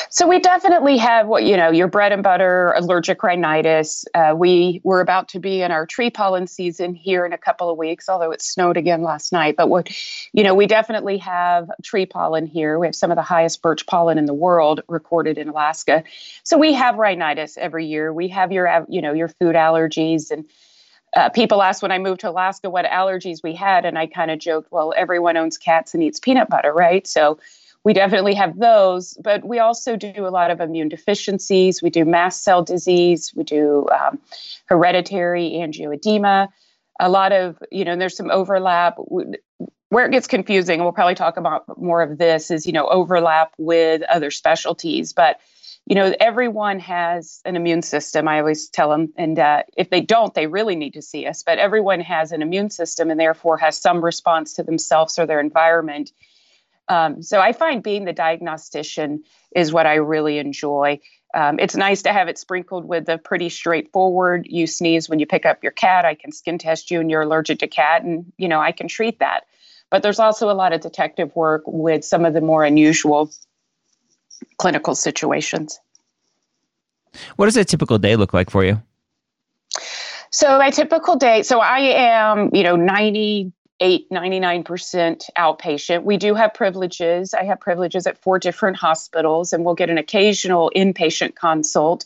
So 0.09 0.27
we 0.27 0.39
definitely 0.39 0.97
have 0.97 1.27
what 1.27 1.43
you 1.43 1.57
know 1.57 1.71
your 1.71 1.87
bread 1.87 2.11
and 2.11 2.23
butter 2.23 2.73
allergic 2.73 3.21
rhinitis. 3.21 4.05
Uh, 4.13 4.33
we 4.35 4.81
we're 4.83 5.01
about 5.01 5.29
to 5.29 5.39
be 5.39 5.61
in 5.61 5.71
our 5.71 5.85
tree 5.85 6.09
pollen 6.09 6.47
season 6.47 6.95
here 6.95 7.25
in 7.25 7.33
a 7.33 7.37
couple 7.37 7.69
of 7.69 7.77
weeks, 7.77 8.09
although 8.09 8.31
it 8.31 8.41
snowed 8.41 8.77
again 8.77 9.03
last 9.03 9.31
night. 9.31 9.55
But 9.55 9.69
what 9.69 9.89
you 10.33 10.43
know, 10.43 10.55
we 10.55 10.67
definitely 10.67 11.17
have 11.19 11.69
tree 11.83 12.05
pollen 12.05 12.45
here. 12.45 12.79
We 12.79 12.87
have 12.87 12.95
some 12.95 13.11
of 13.11 13.15
the 13.15 13.21
highest 13.21 13.61
birch 13.61 13.85
pollen 13.85 14.17
in 14.17 14.25
the 14.25 14.33
world 14.33 14.81
recorded 14.87 15.37
in 15.37 15.49
Alaska. 15.49 16.03
So 16.43 16.57
we 16.57 16.73
have 16.73 16.97
rhinitis 16.97 17.57
every 17.57 17.85
year. 17.85 18.11
We 18.13 18.27
have 18.29 18.51
your 18.51 18.85
you 18.89 19.01
know 19.01 19.13
your 19.13 19.27
food 19.27 19.55
allergies 19.55 20.31
and. 20.31 20.45
Uh, 21.15 21.29
people 21.29 21.61
asked 21.61 21.81
when 21.81 21.93
I 21.93 21.97
moved 21.97 22.19
to 22.21 22.29
Alaska 22.29 22.69
what 22.69 22.83
allergies 22.83 23.41
we 23.41 23.55
had, 23.55 23.85
and 23.85 23.97
I 23.97 24.05
kind 24.05 24.29
of 24.31 24.37
joked, 24.37 24.69
"Well, 24.69 24.93
everyone 24.97 25.37
owns 25.37 25.57
cats 25.57 25.93
and 25.93 26.03
eats 26.03 26.19
peanut 26.19 26.49
butter, 26.49 26.73
right?" 26.73 27.07
So, 27.07 27.39
we 27.85 27.93
definitely 27.93 28.33
have 28.33 28.57
those, 28.57 29.13
but 29.23 29.45
we 29.45 29.59
also 29.59 29.95
do 29.95 30.25
a 30.25 30.29
lot 30.29 30.49
of 30.49 30.59
immune 30.59 30.89
deficiencies. 30.89 31.83
We 31.83 31.91
do 31.91 32.03
mast 32.03 32.43
cell 32.43 32.63
disease. 32.63 33.31
We 33.35 33.43
do 33.43 33.87
um, 33.89 34.19
hereditary 34.65 35.51
angioedema. 35.51 36.49
A 36.99 37.09
lot 37.09 37.31
of, 37.31 37.61
you 37.71 37.85
know, 37.85 37.95
there's 37.95 38.17
some 38.17 38.31
overlap. 38.31 38.97
Where 39.89 40.05
it 40.07 40.11
gets 40.11 40.25
confusing, 40.25 40.81
we'll 40.81 40.93
probably 40.93 41.13
talk 41.13 41.37
about 41.37 41.79
more 41.79 42.01
of 42.01 42.17
this, 42.17 42.49
is, 42.49 42.65
you 42.65 42.73
know, 42.73 42.87
overlap 42.87 43.53
with 43.59 44.01
other 44.01 44.31
specialties. 44.31 45.13
But, 45.13 45.39
you 45.85 45.93
know, 45.93 46.11
everyone 46.19 46.79
has 46.79 47.39
an 47.45 47.55
immune 47.55 47.83
system. 47.83 48.27
I 48.27 48.39
always 48.39 48.67
tell 48.67 48.89
them, 48.89 49.13
and 49.15 49.37
uh, 49.37 49.61
if 49.77 49.91
they 49.91 50.01
don't, 50.01 50.33
they 50.33 50.47
really 50.47 50.75
need 50.75 50.95
to 50.95 51.03
see 51.03 51.27
us. 51.27 51.43
But 51.43 51.59
everyone 51.59 51.99
has 51.99 52.31
an 52.31 52.41
immune 52.41 52.71
system 52.71 53.11
and 53.11 53.19
therefore 53.19 53.59
has 53.59 53.77
some 53.77 54.03
response 54.03 54.53
to 54.53 54.63
themselves 54.63 55.19
or 55.19 55.27
their 55.27 55.39
environment 55.39 56.11
um, 56.87 57.21
so 57.21 57.39
I 57.39 57.51
find 57.51 57.81
being 57.81 58.05
the 58.05 58.13
diagnostician 58.13 59.23
is 59.55 59.73
what 59.73 59.87
I 59.87 59.95
really 59.95 60.37
enjoy. 60.37 60.99
Um, 61.33 61.59
it's 61.59 61.75
nice 61.75 62.03
to 62.03 62.13
have 62.13 62.27
it 62.27 62.37
sprinkled 62.37 62.85
with 62.85 63.09
a 63.09 63.17
pretty 63.17 63.49
straightforward. 63.49 64.45
You 64.49 64.67
sneeze 64.67 65.09
when 65.09 65.19
you 65.19 65.25
pick 65.25 65.45
up 65.45 65.63
your 65.63 65.71
cat. 65.71 66.05
I 66.05 66.15
can 66.15 66.31
skin 66.31 66.57
test 66.57 66.91
you, 66.91 66.99
and 66.99 67.09
you're 67.09 67.23
allergic 67.23 67.59
to 67.59 67.67
cat, 67.67 68.03
and 68.03 68.31
you 68.37 68.47
know 68.47 68.59
I 68.59 68.71
can 68.71 68.87
treat 68.87 69.19
that. 69.19 69.45
But 69.89 70.03
there's 70.03 70.19
also 70.19 70.49
a 70.49 70.53
lot 70.53 70.73
of 70.73 70.81
detective 70.81 71.35
work 71.35 71.63
with 71.65 72.05
some 72.05 72.25
of 72.25 72.33
the 72.33 72.41
more 72.41 72.63
unusual 72.63 73.31
clinical 74.57 74.95
situations. 74.95 75.79
What 77.35 77.45
does 77.45 77.57
a 77.57 77.65
typical 77.65 77.97
day 77.97 78.15
look 78.15 78.33
like 78.33 78.49
for 78.49 78.63
you? 78.63 78.81
So 80.31 80.57
my 80.57 80.69
typical 80.69 81.15
day, 81.15 81.43
so 81.43 81.59
I 81.59 81.79
am, 81.79 82.49
you 82.53 82.63
know, 82.63 82.75
90 82.75 83.53
eight, 83.79 84.09
99% 84.09 85.29
outpatient. 85.37 86.03
We 86.03 86.17
do 86.17 86.33
have 86.35 86.53
privileges. 86.53 87.33
I 87.33 87.43
have 87.43 87.59
privileges 87.59 88.07
at 88.07 88.21
four 88.21 88.39
different 88.39 88.77
hospitals, 88.77 89.53
and 89.53 89.65
we'll 89.65 89.75
get 89.75 89.89
an 89.89 89.97
occasional 89.97 90.71
inpatient 90.75 91.35
consult. 91.35 92.05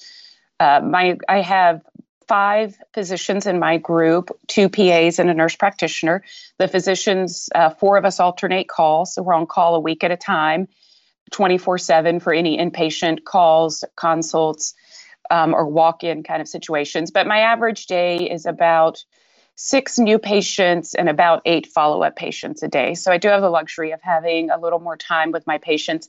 Uh, 0.60 0.82
my, 0.84 1.18
I 1.28 1.42
have 1.42 1.82
five 2.28 2.78
physicians 2.94 3.48
in 3.48 3.60
my 3.60 3.78
group, 3.78 4.30
two 4.48 4.70
PAs 4.70 5.20
and 5.20 5.30
a 5.30 5.34
nurse 5.34 5.56
practitioner. 5.56 6.24
The 6.58 6.68
physicians, 6.68 7.50
uh, 7.54 7.72
four 7.72 7.98
of 7.98 8.06
us 8.06 8.20
alternate 8.20 8.68
calls, 8.68 9.16
so 9.16 9.24
we're 9.24 9.34
on 9.34 9.48
call 9.48 9.76
a 9.76 9.80
week 9.80 10.04
at 10.04 10.12
a 10.12 10.18
time, 10.18 10.68
24 11.32 11.78
7 11.78 12.20
for 12.20 12.34
any 12.34 12.58
inpatient 12.58 13.24
calls, 13.24 13.84
consults, 13.96 14.74
um, 15.32 15.54
or 15.54 15.68
walk 15.68 16.04
in 16.04 16.24
kind 16.24 16.42
of 16.42 16.48
situations. 16.48 17.12
But 17.12 17.28
my 17.28 17.40
average 17.40 17.86
day 17.86 18.18
is 18.18 18.46
about 18.46 19.04
six 19.62 20.00
new 20.00 20.18
patients 20.18 20.96
and 20.96 21.10
about 21.10 21.42
eight 21.44 21.68
follow 21.68 22.02
up 22.02 22.16
patients 22.16 22.64
a 22.64 22.68
day. 22.70 22.94
So 22.94 23.12
I 23.12 23.18
do 23.18 23.28
have 23.28 23.42
the 23.42 23.50
luxury 23.50 23.92
of 23.92 24.02
having 24.02 24.50
a 24.50 24.58
little 24.58 24.80
more 24.80 24.96
time 24.96 25.32
with 25.34 25.46
my 25.46 25.58
patients. 25.58 26.08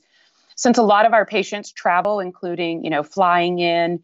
since 0.55 0.77
a 0.77 0.83
lot 0.83 1.05
of 1.05 1.13
our 1.13 1.25
patients 1.25 1.71
travel, 1.71 2.21
including, 2.21 2.83
you 2.83 2.89
know, 2.89 3.03
flying 3.03 3.59
in, 3.59 4.01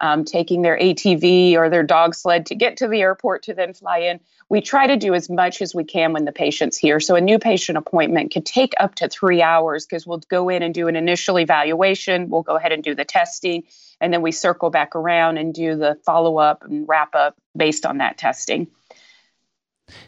um, 0.00 0.24
taking 0.24 0.62
their 0.62 0.78
ATV 0.78 1.56
or 1.56 1.68
their 1.68 1.82
dog 1.82 2.14
sled 2.14 2.46
to 2.46 2.54
get 2.54 2.78
to 2.78 2.88
the 2.88 3.00
airport 3.02 3.42
to 3.44 3.54
then 3.54 3.74
fly 3.74 3.98
in. 3.98 4.20
We 4.48 4.60
try 4.60 4.86
to 4.86 4.96
do 4.96 5.12
as 5.14 5.28
much 5.28 5.60
as 5.60 5.74
we 5.74 5.84
can 5.84 6.12
when 6.12 6.24
the 6.24 6.32
patient's 6.32 6.78
here. 6.78 7.00
So 7.00 7.16
a 7.16 7.20
new 7.20 7.38
patient 7.38 7.76
appointment 7.76 8.32
could 8.32 8.46
take 8.46 8.72
up 8.78 8.94
to 8.96 9.08
three 9.08 9.42
hours 9.42 9.84
because 9.84 10.06
we'll 10.06 10.22
go 10.28 10.48
in 10.48 10.62
and 10.62 10.72
do 10.72 10.88
an 10.88 10.96
initial 10.96 11.38
evaluation. 11.38 12.30
We'll 12.30 12.42
go 12.42 12.56
ahead 12.56 12.72
and 12.72 12.82
do 12.82 12.94
the 12.94 13.04
testing, 13.04 13.64
and 14.00 14.12
then 14.12 14.22
we 14.22 14.32
circle 14.32 14.70
back 14.70 14.96
around 14.96 15.36
and 15.36 15.52
do 15.52 15.76
the 15.76 15.98
follow 16.06 16.38
up 16.38 16.62
and 16.64 16.88
wrap 16.88 17.14
up 17.14 17.36
based 17.56 17.84
on 17.84 17.98
that 17.98 18.16
testing. 18.16 18.68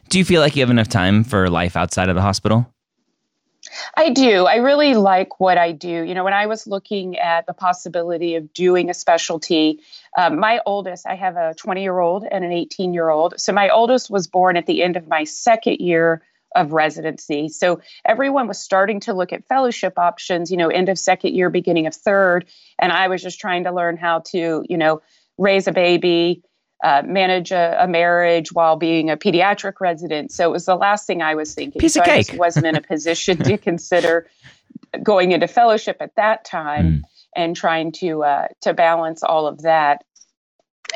Do 0.08 0.18
you 0.18 0.24
feel 0.24 0.40
like 0.40 0.56
you 0.56 0.62
have 0.62 0.70
enough 0.70 0.88
time 0.88 1.24
for 1.24 1.48
life 1.50 1.76
outside 1.76 2.08
of 2.08 2.14
the 2.14 2.22
hospital? 2.22 2.72
I 3.96 4.10
do. 4.10 4.46
I 4.46 4.56
really 4.56 4.94
like 4.94 5.40
what 5.40 5.58
I 5.58 5.72
do. 5.72 5.88
You 5.88 6.14
know, 6.14 6.24
when 6.24 6.32
I 6.32 6.46
was 6.46 6.66
looking 6.66 7.18
at 7.18 7.46
the 7.46 7.52
possibility 7.52 8.36
of 8.36 8.52
doing 8.52 8.88
a 8.88 8.94
specialty, 8.94 9.80
um, 10.16 10.38
my 10.38 10.60
oldest, 10.64 11.06
I 11.06 11.14
have 11.14 11.36
a 11.36 11.54
20 11.54 11.82
year 11.82 11.98
old 11.98 12.24
and 12.30 12.44
an 12.44 12.52
18 12.52 12.94
year 12.94 13.10
old. 13.10 13.34
So 13.38 13.52
my 13.52 13.68
oldest 13.68 14.10
was 14.10 14.26
born 14.26 14.56
at 14.56 14.66
the 14.66 14.82
end 14.82 14.96
of 14.96 15.08
my 15.08 15.24
second 15.24 15.80
year 15.80 16.22
of 16.56 16.72
residency. 16.72 17.48
So 17.50 17.80
everyone 18.06 18.48
was 18.48 18.58
starting 18.58 19.00
to 19.00 19.12
look 19.12 19.34
at 19.34 19.46
fellowship 19.48 19.98
options, 19.98 20.50
you 20.50 20.56
know, 20.56 20.68
end 20.68 20.88
of 20.88 20.98
second 20.98 21.34
year, 21.34 21.50
beginning 21.50 21.86
of 21.86 21.94
third. 21.94 22.46
And 22.78 22.90
I 22.90 23.08
was 23.08 23.22
just 23.22 23.38
trying 23.38 23.64
to 23.64 23.72
learn 23.72 23.98
how 23.98 24.20
to, 24.30 24.64
you 24.66 24.78
know, 24.78 25.02
raise 25.36 25.66
a 25.68 25.72
baby, 25.72 26.42
uh, 26.82 27.02
manage 27.04 27.50
a, 27.50 27.76
a, 27.80 27.88
marriage 27.88 28.52
while 28.52 28.76
being 28.76 29.10
a 29.10 29.16
pediatric 29.16 29.80
resident. 29.80 30.30
So 30.30 30.48
it 30.48 30.52
was 30.52 30.66
the 30.66 30.76
last 30.76 31.06
thing 31.06 31.22
I 31.22 31.34
was 31.34 31.54
thinking. 31.54 31.80
Piece 31.80 31.94
so 31.94 32.00
of 32.00 32.06
cake. 32.06 32.14
I 32.14 32.22
just 32.22 32.38
wasn't 32.38 32.66
in 32.66 32.76
a 32.76 32.80
position 32.80 33.38
to 33.38 33.58
consider 33.58 34.28
going 35.02 35.32
into 35.32 35.48
fellowship 35.48 35.96
at 36.00 36.14
that 36.16 36.44
time 36.44 36.86
mm. 36.86 37.02
and 37.34 37.56
trying 37.56 37.92
to 37.92 38.22
uh, 38.22 38.48
to 38.62 38.74
balance 38.74 39.22
all 39.22 39.46
of 39.46 39.62
that. 39.62 40.04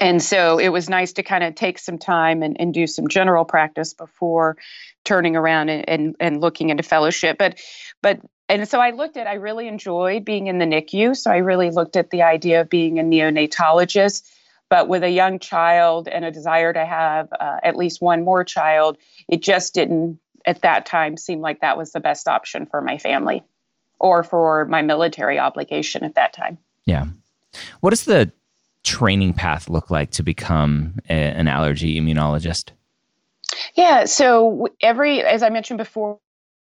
And 0.01 0.23
so 0.23 0.59
it 0.59 0.71
was 0.71 0.89
nice 0.89 1.12
to 1.15 1.23
kind 1.23 1.45
of 1.45 1.55
take 1.55 1.79
some 1.79 1.99
time 1.99 2.43
and, 2.43 2.59
and 2.61 2.73
do 2.73 2.87
some 2.87 3.09
general 3.09 3.45
practice 3.45 3.93
before 3.93 4.57
turning 5.05 5.37
around 5.37 5.69
and, 5.69 5.89
and, 5.89 6.17
and 6.19 6.41
looking 6.41 6.71
into 6.71 6.83
fellowship. 6.83 7.39
But 7.39 7.59
but 8.03 8.21
and 8.49 8.69
so 8.69 8.81
I 8.81 8.91
looked 8.91 9.17
at 9.17 9.27
I 9.27 9.35
really 9.35 9.67
enjoyed 9.67 10.25
being 10.25 10.47
in 10.47 10.59
the 10.59 10.65
NICU. 10.65 11.17
So 11.17 11.31
I 11.31 11.39
really 11.39 11.71
looked 11.71 11.97
at 11.97 12.11
the 12.11 12.23
idea 12.23 12.61
of 12.61 12.69
being 12.69 12.99
a 12.99 13.03
neonatologist 13.03 14.23
but 14.73 14.88
with 14.88 15.02
a 15.02 15.11
young 15.11 15.38
child 15.38 16.09
and 16.09 16.25
a 16.25 16.31
desire 16.31 16.73
to 16.73 16.87
have 16.87 17.29
uh, 17.38 17.59
at 17.62 17.76
least 17.76 18.00
one 18.00 18.25
more 18.25 18.43
child, 18.43 18.97
it 19.29 19.43
just 19.43 19.75
didn't 19.75 20.19
at 20.47 20.62
that 20.62 20.87
time 20.87 21.19
seem 21.19 21.43
like 21.43 21.61
that 21.61 21.76
was 21.76 21.93
the 21.93 22.00
best 22.00 22.26
option 22.26 22.64
for 22.64 22.81
my 22.81 22.97
family 22.97 23.45
or 24.00 24.23
for 24.23 24.64
my 24.64 24.81
military 24.81 25.38
obligation 25.38 26.05
at 26.05 26.14
that 26.14 26.33
time. 26.33 26.57
Yeah. 26.87 27.05
What 27.81 27.91
does 27.91 28.07
the 28.07 28.33
training 28.83 29.35
path 29.35 29.69
look 29.69 29.91
like 29.91 30.11
to 30.12 30.23
become 30.23 30.95
a, 31.07 31.12
an 31.12 31.49
allergy 31.49 32.00
immunologist? 32.00 32.71
Yeah, 33.75 34.07
so 34.07 34.69
every, 34.81 35.21
as 35.21 35.43
I 35.43 35.50
mentioned 35.50 35.76
before, 35.76 36.19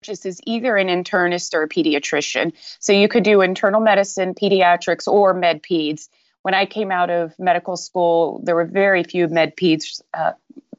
just 0.03 0.25
is 0.25 0.41
either 0.45 0.75
an 0.75 0.89
internist 0.89 1.53
or 1.53 1.63
a 1.63 1.69
pediatrician. 1.69 2.51
So 2.79 2.91
you 2.91 3.07
could 3.07 3.23
do 3.23 3.39
internal 3.39 3.79
medicine, 3.79 4.33
pediatrics, 4.33 5.07
or 5.07 5.33
med 5.33 5.63
peds 5.63 6.09
when 6.45 6.53
I 6.53 6.67
came 6.67 6.91
out 6.91 7.09
of 7.09 7.33
medical 7.39 7.75
school, 7.75 8.39
there 8.43 8.53
were 8.53 8.65
very 8.65 9.03
few 9.03 9.27
med 9.27 9.57
peds 9.57 9.99
uh, 10.13 10.33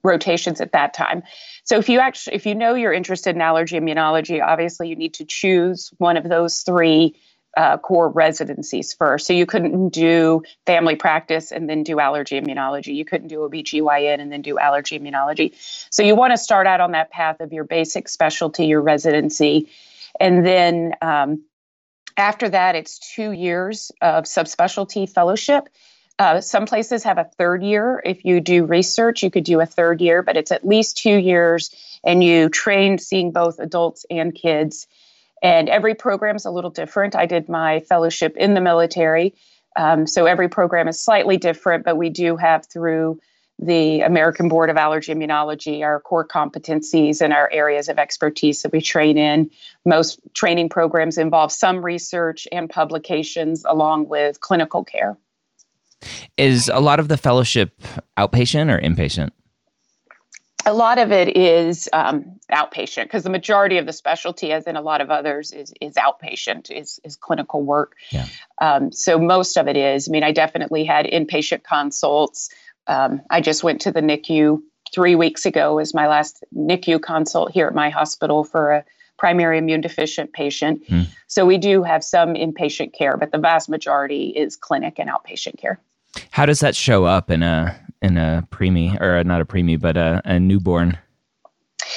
rotations 0.04 0.60
at 0.60 0.70
that 0.70 0.94
time. 0.94 1.24
So 1.64 1.76
if 1.76 1.88
you 1.88 1.98
actually, 1.98 2.36
if 2.36 2.46
you 2.46 2.54
know 2.54 2.74
you're 2.74 2.92
interested 2.92 3.34
in 3.34 3.42
allergy 3.42 3.76
immunology, 3.76 4.40
obviously 4.40 4.88
you 4.88 4.94
need 4.94 5.14
to 5.14 5.24
choose 5.24 5.90
one 5.98 6.16
of 6.16 6.28
those 6.28 6.60
three 6.60 7.16
uh, 7.56 7.78
core 7.78 8.08
residencies 8.08 8.92
first. 8.92 9.26
So 9.26 9.32
you 9.32 9.44
couldn't 9.44 9.88
do 9.88 10.44
family 10.66 10.94
practice 10.94 11.50
and 11.50 11.68
then 11.68 11.82
do 11.82 11.98
allergy 11.98 12.40
immunology. 12.40 12.94
You 12.94 13.04
couldn't 13.04 13.26
do 13.26 13.38
OBGYN 13.38 14.20
and 14.20 14.30
then 14.30 14.42
do 14.42 14.60
allergy 14.60 14.96
immunology. 14.96 15.52
So 15.90 16.04
you 16.04 16.14
want 16.14 16.30
to 16.30 16.38
start 16.38 16.68
out 16.68 16.80
on 16.80 16.92
that 16.92 17.10
path 17.10 17.40
of 17.40 17.52
your 17.52 17.64
basic 17.64 18.08
specialty, 18.08 18.66
your 18.66 18.82
residency, 18.82 19.68
and 20.20 20.46
then 20.46 20.94
um, 21.02 21.42
after 22.16 22.48
that, 22.48 22.74
it's 22.74 22.98
two 22.98 23.32
years 23.32 23.92
of 24.00 24.24
subspecialty 24.24 25.08
fellowship. 25.08 25.68
Uh, 26.18 26.40
some 26.40 26.64
places 26.64 27.04
have 27.04 27.18
a 27.18 27.24
third 27.24 27.62
year. 27.62 28.00
If 28.04 28.24
you 28.24 28.40
do 28.40 28.64
research, 28.64 29.22
you 29.22 29.30
could 29.30 29.44
do 29.44 29.60
a 29.60 29.66
third 29.66 30.00
year, 30.00 30.22
but 30.22 30.36
it's 30.36 30.50
at 30.50 30.66
least 30.66 30.96
two 30.96 31.16
years, 31.16 31.70
and 32.02 32.24
you 32.24 32.48
train 32.48 32.98
seeing 32.98 33.32
both 33.32 33.58
adults 33.58 34.06
and 34.10 34.34
kids. 34.34 34.86
And 35.42 35.68
every 35.68 35.94
program 35.94 36.36
is 36.36 36.46
a 36.46 36.50
little 36.50 36.70
different. 36.70 37.14
I 37.14 37.26
did 37.26 37.48
my 37.48 37.80
fellowship 37.80 38.36
in 38.38 38.54
the 38.54 38.62
military, 38.62 39.34
um, 39.76 40.06
so 40.06 40.24
every 40.24 40.48
program 40.48 40.88
is 40.88 40.98
slightly 40.98 41.36
different, 41.36 41.84
but 41.84 41.96
we 41.96 42.08
do 42.08 42.36
have 42.36 42.66
through 42.66 43.20
the 43.58 44.02
American 44.02 44.48
Board 44.48 44.68
of 44.68 44.76
Allergy 44.76 45.14
Immunology, 45.14 45.82
our 45.82 46.00
core 46.00 46.26
competencies 46.26 47.22
and 47.22 47.32
our 47.32 47.50
areas 47.50 47.88
of 47.88 47.98
expertise 47.98 48.62
that 48.62 48.72
we 48.72 48.80
train 48.80 49.16
in. 49.16 49.50
Most 49.84 50.20
training 50.34 50.68
programs 50.68 51.16
involve 51.16 51.50
some 51.50 51.84
research 51.84 52.46
and 52.52 52.68
publications 52.68 53.64
along 53.66 54.08
with 54.08 54.40
clinical 54.40 54.84
care. 54.84 55.16
Is 56.36 56.70
a 56.72 56.80
lot 56.80 57.00
of 57.00 57.08
the 57.08 57.16
fellowship 57.16 57.80
outpatient 58.18 58.70
or 58.70 58.78
inpatient? 58.78 59.30
A 60.66 60.74
lot 60.74 60.98
of 60.98 61.12
it 61.12 61.36
is 61.36 61.88
um, 61.92 62.40
outpatient 62.52 63.04
because 63.04 63.22
the 63.22 63.30
majority 63.30 63.78
of 63.78 63.86
the 63.86 63.92
specialty, 63.92 64.52
as 64.52 64.66
in 64.66 64.74
a 64.74 64.80
lot 64.82 65.00
of 65.00 65.10
others, 65.10 65.52
is 65.52 65.72
is 65.80 65.94
outpatient, 65.94 66.72
is 66.72 66.98
is 67.04 67.14
clinical 67.14 67.62
work. 67.62 67.94
Yeah. 68.10 68.26
Um, 68.60 68.90
so 68.90 69.16
most 69.16 69.56
of 69.56 69.68
it 69.68 69.76
is. 69.76 70.08
I 70.08 70.10
mean, 70.10 70.24
I 70.24 70.32
definitely 70.32 70.84
had 70.84 71.06
inpatient 71.06 71.62
consults. 71.62 72.50
Um, 72.88 73.20
I 73.30 73.40
just 73.40 73.64
went 73.64 73.80
to 73.82 73.92
the 73.92 74.00
NICU 74.00 74.60
three 74.92 75.14
weeks 75.14 75.44
ago 75.44 75.78
as 75.78 75.94
my 75.94 76.06
last 76.06 76.44
NICU 76.54 77.02
consult 77.02 77.52
here 77.52 77.66
at 77.66 77.74
my 77.74 77.90
hospital 77.90 78.44
for 78.44 78.72
a 78.72 78.84
primary 79.18 79.58
immune 79.58 79.80
deficient 79.80 80.32
patient. 80.32 80.86
Mm. 80.88 81.06
So 81.26 81.46
we 81.46 81.58
do 81.58 81.82
have 81.82 82.04
some 82.04 82.34
inpatient 82.34 82.92
care, 82.92 83.16
but 83.16 83.32
the 83.32 83.38
vast 83.38 83.68
majority 83.68 84.28
is 84.28 84.56
clinic 84.56 84.98
and 84.98 85.08
outpatient 85.08 85.58
care. 85.58 85.80
How 86.30 86.46
does 86.46 86.60
that 86.60 86.74
show 86.74 87.04
up 87.04 87.30
in 87.30 87.42
a 87.42 87.78
in 88.02 88.16
a 88.16 88.46
preemie 88.50 89.00
or 89.00 89.22
not 89.24 89.40
a 89.40 89.44
preemie, 89.44 89.80
but 89.80 89.96
a, 89.96 90.22
a 90.24 90.38
newborn? 90.38 90.98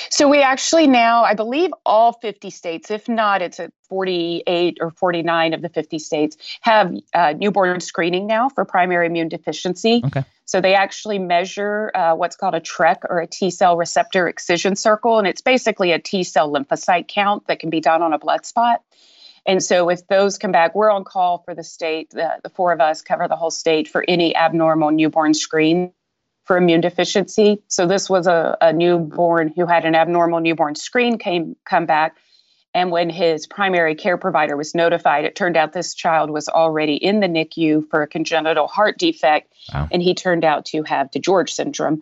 So 0.09 0.27
we 0.27 0.41
actually 0.41 0.87
now, 0.87 1.23
I 1.23 1.33
believe, 1.33 1.71
all 1.85 2.13
50 2.13 2.49
states, 2.49 2.91
if 2.91 3.07
not, 3.07 3.41
it's 3.41 3.59
at 3.59 3.71
48 3.87 4.77
or 4.81 4.91
49 4.91 5.53
of 5.53 5.61
the 5.61 5.69
50 5.69 5.99
states, 5.99 6.37
have 6.61 6.93
uh, 7.13 7.33
newborn 7.37 7.79
screening 7.79 8.27
now 8.27 8.49
for 8.49 8.65
primary 8.65 9.07
immune 9.07 9.29
deficiency. 9.29 10.01
Okay. 10.05 10.23
So 10.45 10.61
they 10.61 10.73
actually 10.73 11.19
measure 11.19 11.91
uh, 11.93 12.15
what's 12.15 12.35
called 12.35 12.55
a 12.55 12.59
TREC 12.59 12.97
or 13.07 13.19
a 13.19 13.27
T 13.27 13.51
cell 13.51 13.77
receptor 13.77 14.27
excision 14.27 14.75
circle, 14.75 15.19
and 15.19 15.27
it's 15.27 15.41
basically 15.41 15.91
a 15.91 15.99
T 15.99 16.23
cell 16.23 16.51
lymphocyte 16.51 17.07
count 17.07 17.47
that 17.47 17.59
can 17.59 17.69
be 17.69 17.79
done 17.79 18.01
on 18.01 18.13
a 18.13 18.19
blood 18.19 18.45
spot. 18.45 18.81
And 19.45 19.63
so 19.63 19.89
if 19.89 20.07
those 20.07 20.37
come 20.37 20.51
back, 20.51 20.75
we're 20.75 20.91
on 20.91 21.03
call 21.03 21.39
for 21.39 21.55
the 21.55 21.63
state. 21.63 22.09
The, 22.11 22.39
the 22.43 22.49
four 22.49 22.73
of 22.73 22.81
us 22.81 23.01
cover 23.01 23.27
the 23.27 23.35
whole 23.35 23.51
state 23.51 23.87
for 23.87 24.03
any 24.07 24.35
abnormal 24.35 24.91
newborn 24.91 25.33
screen 25.33 25.93
for 26.49 26.57
immune 26.57 26.81
deficiency. 26.81 27.61
So 27.67 27.85
this 27.85 28.09
was 28.09 28.25
a, 28.25 28.57
a 28.59 28.73
newborn 28.73 29.53
who 29.55 29.67
had 29.67 29.85
an 29.85 29.93
abnormal 29.93 30.39
newborn 30.39 30.73
screen 30.73 31.19
came 31.19 31.55
come 31.63 31.85
back. 31.85 32.15
And 32.73 32.89
when 32.89 33.11
his 33.11 33.45
primary 33.45 33.93
care 33.93 34.17
provider 34.17 34.57
was 34.57 34.73
notified, 34.73 35.25
it 35.25 35.35
turned 35.35 35.55
out 35.55 35.73
this 35.73 35.93
child 35.93 36.31
was 36.31 36.49
already 36.49 36.95
in 36.95 37.19
the 37.19 37.27
NICU 37.27 37.87
for 37.91 38.01
a 38.01 38.07
congenital 38.07 38.65
heart 38.65 38.97
defect, 38.97 39.53
wow. 39.71 39.87
and 39.91 40.01
he 40.01 40.15
turned 40.15 40.43
out 40.43 40.65
to 40.65 40.81
have 40.81 41.11
DiGeorge 41.11 41.49
syndrome. 41.49 42.01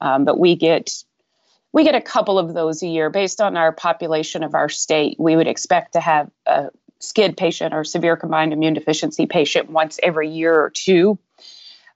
Um, 0.00 0.24
but 0.24 0.38
we 0.38 0.54
get 0.54 1.02
we 1.72 1.82
get 1.82 1.96
a 1.96 2.00
couple 2.00 2.38
of 2.38 2.54
those 2.54 2.84
a 2.84 2.86
year 2.86 3.10
based 3.10 3.40
on 3.40 3.56
our 3.56 3.72
population 3.72 4.44
of 4.44 4.54
our 4.54 4.68
state. 4.68 5.16
We 5.18 5.34
would 5.34 5.48
expect 5.48 5.94
to 5.94 6.00
have 6.00 6.30
a 6.46 6.68
SCID 7.00 7.36
patient 7.36 7.74
or 7.74 7.82
severe 7.82 8.16
combined 8.16 8.52
immune 8.52 8.74
deficiency 8.74 9.26
patient 9.26 9.68
once 9.70 9.98
every 10.04 10.28
year 10.30 10.54
or 10.54 10.70
two. 10.70 11.18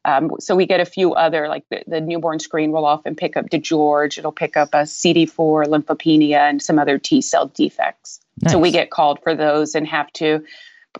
Um, 0.04 0.32
so 0.40 0.56
we 0.56 0.66
get 0.66 0.80
a 0.80 0.84
few 0.84 1.14
other, 1.14 1.48
like 1.48 1.64
the, 1.70 1.82
the 1.86 2.00
newborn 2.00 2.40
screen 2.40 2.72
will 2.72 2.84
often 2.84 3.14
pick 3.14 3.36
up 3.36 3.50
DiGeorge, 3.50 4.18
it'll 4.18 4.32
pick 4.32 4.56
up 4.56 4.70
a 4.72 4.82
CD4, 4.82 5.66
lymphopenia, 5.66 6.38
and 6.38 6.60
some 6.60 6.78
other 6.78 6.98
T 6.98 7.20
cell 7.20 7.46
defects. 7.46 8.20
Nice. 8.40 8.52
So 8.52 8.58
we 8.58 8.70
get 8.70 8.90
called 8.90 9.20
for 9.22 9.34
those 9.34 9.74
and 9.74 9.86
have 9.86 10.12
to, 10.14 10.44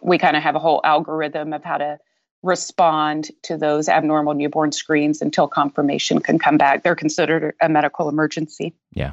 we 0.03 0.19
kind 0.19 0.37
of 0.37 0.43
have 0.43 0.55
a 0.55 0.61
whole 0.61 0.81
algorithm 0.85 1.53
of 1.53 1.65
how 1.65 1.79
to 1.79 1.99
respond 2.43 3.31
to 3.43 3.57
those 3.57 3.89
abnormal 3.89 4.35
newborn 4.35 4.73
screens 4.73 5.23
until 5.23 5.49
confirmation 5.49 6.21
can 6.21 6.39
come 6.39 6.57
back. 6.57 6.83
They're 6.83 6.97
considered 6.97 7.55
a 7.61 7.69
medical 7.69 8.09
emergency. 8.09 8.75
Yeah. 8.93 9.13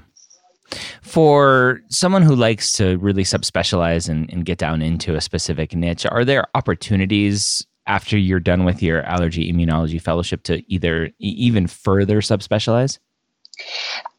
For 1.01 1.81
someone 1.89 2.22
who 2.22 2.36
likes 2.36 2.72
to 2.74 2.98
really 2.98 3.24
subspecialize 3.24 4.08
and, 4.08 4.31
and 4.31 4.46
get 4.46 4.60
down 4.60 4.81
into 4.81 5.15
a 5.15 5.22
specific 5.22 5.75
niche, 5.75 6.05
are 6.05 6.24
there 6.24 6.46
opportunities 6.53 7.65
after 7.89 8.17
you're 8.17 8.39
done 8.39 8.63
with 8.63 8.81
your 8.84 9.01
allergy 9.01 9.51
immunology 9.51 10.00
fellowship 10.00 10.43
to 10.43 10.63
either 10.72 11.10
even 11.17 11.65
further 11.65 12.22
subspecialize? 12.22 13.00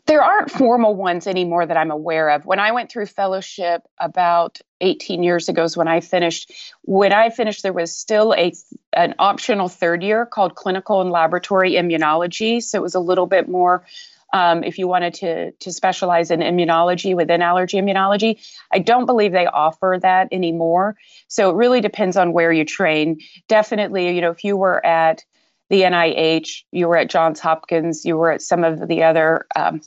There 0.07 0.23
aren't 0.23 0.51
formal 0.51 0.97
ones 0.97 1.29
anymore 1.29 1.65
that 1.65 1.77
I'm 1.77 1.93
aware 1.93 2.31
of. 2.31 2.45
When 2.45 2.59
I 2.59 2.73
went 2.73 2.91
through 2.91 3.07
fellowship 3.07 3.83
about 4.01 4.59
18 4.81 5.23
years 5.23 5.49
ago 5.49 5.63
is 5.63 5.77
when 5.77 5.87
I 5.87 6.01
finished. 6.01 6.53
When 6.83 7.13
I 7.13 7.31
finished, 7.31 7.63
there 7.63 7.73
was 7.73 7.95
still 7.95 8.35
a 8.35 8.53
an 8.93 9.15
optional 9.21 9.69
third 9.69 10.03
year 10.03 10.27
called 10.27 10.57
clinical 10.57 11.01
and 11.01 11.11
laboratory 11.11 11.73
immunology. 11.75 12.61
So 12.61 12.77
it 12.77 12.83
was 12.83 12.97
a 12.97 13.01
little 13.01 13.27
bit 13.27 13.49
more 13.49 13.87
um, 14.33 14.63
if 14.65 14.79
you 14.79 14.87
wanted 14.87 15.15
to 15.15 15.53
to 15.53 15.73
specialize 15.73 16.31
in 16.31 16.41
immunology 16.41 17.15
within 17.15 17.43
allergy 17.43 17.79
immunology. 17.79 18.41
I 18.73 18.79
don't 18.79 19.07
believe 19.07 19.33
they 19.33 19.47
offer 19.47 19.99
that 20.03 20.29
anymore. 20.33 20.97
So 21.29 21.51
it 21.51 21.57
really 21.57 21.81
depends 21.81 22.17
on 22.17 22.33
where 22.33 22.53
you 22.53 22.65
train. 22.65 23.21
Definitely, 23.49 24.15
you 24.15 24.21
know, 24.21 24.31
if 24.31 24.45
you 24.45 24.57
were 24.57 24.85
at 24.85 25.25
the 25.69 25.83
NIH, 25.83 26.65
you 26.73 26.89
were 26.89 26.97
at 26.97 27.11
Johns 27.11 27.41
Hopkins, 27.41 28.05
you 28.05 28.17
were 28.17 28.33
at 28.33 28.43
some 28.43 28.65
of 28.65 28.89
the 28.89 29.05
other 29.05 29.47
um, 29.55 29.81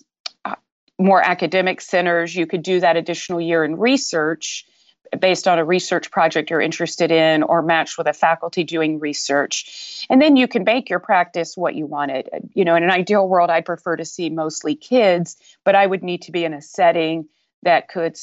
uh, 0.46 0.56
more 0.98 1.22
academic 1.22 1.82
centers, 1.82 2.36
you 2.36 2.48
could 2.48 2.64
do 2.64 2.80
that 2.80 2.96
additional 2.96 3.42
year 3.42 3.66
in 3.66 3.78
research 3.78 4.66
based 5.20 5.48
on 5.48 5.60
a 5.60 5.66
research 5.66 6.12
project 6.12 6.50
you're 6.50 6.62
interested 6.62 7.12
in 7.12 7.44
or 7.44 7.62
matched 7.62 7.98
with 7.98 8.08
a 8.08 8.14
faculty 8.14 8.64
doing 8.64 9.00
research. 9.00 10.06
And 10.10 10.22
then 10.22 10.36
you 10.36 10.48
can 10.48 10.64
make 10.64 10.90
your 10.90 11.00
practice 11.00 11.58
what 11.58 11.76
you 11.76 11.86
wanted. 11.86 12.30
You 12.54 12.66
know, 12.66 12.76
in 12.76 12.84
an 12.84 12.92
ideal 12.92 13.28
world, 13.28 13.50
I'd 13.50 13.66
prefer 13.66 13.96
to 13.96 14.06
see 14.06 14.30
mostly 14.30 14.76
kids, 14.76 15.38
but 15.64 15.76
I 15.76 15.86
would 15.86 16.04
need 16.04 16.22
to 16.24 16.32
be 16.32 16.46
in 16.46 16.54
a 16.54 16.62
setting 16.62 17.28
that 17.64 17.88
could 17.88 18.18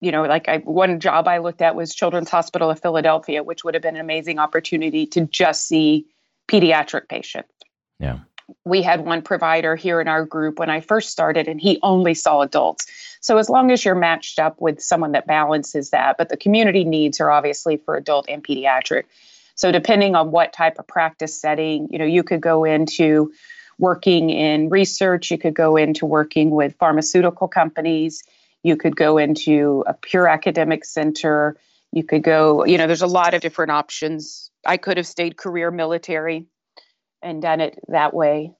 you 0.00 0.10
know, 0.10 0.24
like 0.24 0.48
I, 0.48 0.58
one 0.58 0.98
job 0.98 1.28
I 1.28 1.38
looked 1.38 1.62
at 1.62 1.76
was 1.76 1.94
Children's 1.94 2.28
Hospital 2.28 2.68
of 2.68 2.80
Philadelphia, 2.80 3.44
which 3.44 3.62
would 3.62 3.74
have 3.74 3.84
been 3.84 3.94
an 3.94 4.00
amazing 4.00 4.40
opportunity 4.40 5.06
to 5.06 5.26
just 5.26 5.68
see 5.68 6.06
pediatric 6.48 7.08
patients. 7.08 7.52
Yeah. 8.00 8.18
We 8.64 8.82
had 8.82 9.04
one 9.04 9.22
provider 9.22 9.76
here 9.76 10.00
in 10.00 10.08
our 10.08 10.24
group 10.24 10.58
when 10.58 10.70
I 10.70 10.80
first 10.80 11.10
started, 11.10 11.48
and 11.48 11.60
he 11.60 11.78
only 11.82 12.14
saw 12.14 12.42
adults. 12.42 12.86
So, 13.20 13.38
as 13.38 13.48
long 13.48 13.70
as 13.70 13.84
you're 13.84 13.94
matched 13.94 14.38
up 14.38 14.60
with 14.60 14.80
someone 14.80 15.12
that 15.12 15.26
balances 15.26 15.90
that, 15.90 16.18
but 16.18 16.28
the 16.28 16.36
community 16.36 16.84
needs 16.84 17.20
are 17.20 17.30
obviously 17.30 17.76
for 17.76 17.96
adult 17.96 18.28
and 18.28 18.42
pediatric. 18.42 19.04
So, 19.54 19.70
depending 19.72 20.14
on 20.14 20.30
what 20.30 20.52
type 20.52 20.78
of 20.78 20.86
practice 20.86 21.38
setting, 21.38 21.88
you 21.90 21.98
know, 21.98 22.04
you 22.04 22.22
could 22.22 22.40
go 22.40 22.64
into 22.64 23.32
working 23.78 24.30
in 24.30 24.68
research, 24.68 25.30
you 25.30 25.38
could 25.38 25.54
go 25.54 25.76
into 25.76 26.06
working 26.06 26.50
with 26.50 26.74
pharmaceutical 26.76 27.48
companies, 27.48 28.22
you 28.62 28.76
could 28.76 28.96
go 28.96 29.18
into 29.18 29.84
a 29.86 29.94
pure 29.94 30.28
academic 30.28 30.84
center, 30.84 31.56
you 31.92 32.04
could 32.04 32.22
go, 32.22 32.64
you 32.64 32.78
know, 32.78 32.86
there's 32.86 33.02
a 33.02 33.06
lot 33.06 33.34
of 33.34 33.40
different 33.40 33.70
options 33.70 34.50
I 34.64 34.76
could 34.76 34.96
have 34.96 35.06
stayed 35.06 35.36
career 35.36 35.70
military 35.70 36.46
and 37.22 37.42
done 37.42 37.60
it 37.60 37.78
that 37.88 38.14
way. 38.14 38.52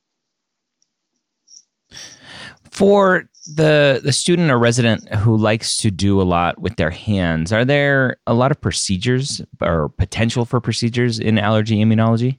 For 2.70 3.28
the 3.54 4.00
the 4.02 4.12
student 4.12 4.50
or 4.50 4.58
resident 4.58 5.12
who 5.14 5.36
likes 5.36 5.76
to 5.78 5.90
do 5.90 6.20
a 6.20 6.24
lot 6.24 6.60
with 6.60 6.76
their 6.76 6.90
hands, 6.90 7.52
are 7.52 7.64
there 7.64 8.16
a 8.26 8.34
lot 8.34 8.50
of 8.50 8.60
procedures 8.60 9.42
or 9.60 9.90
potential 9.90 10.44
for 10.44 10.60
procedures 10.60 11.18
in 11.18 11.38
allergy 11.38 11.76
immunology? 11.84 12.38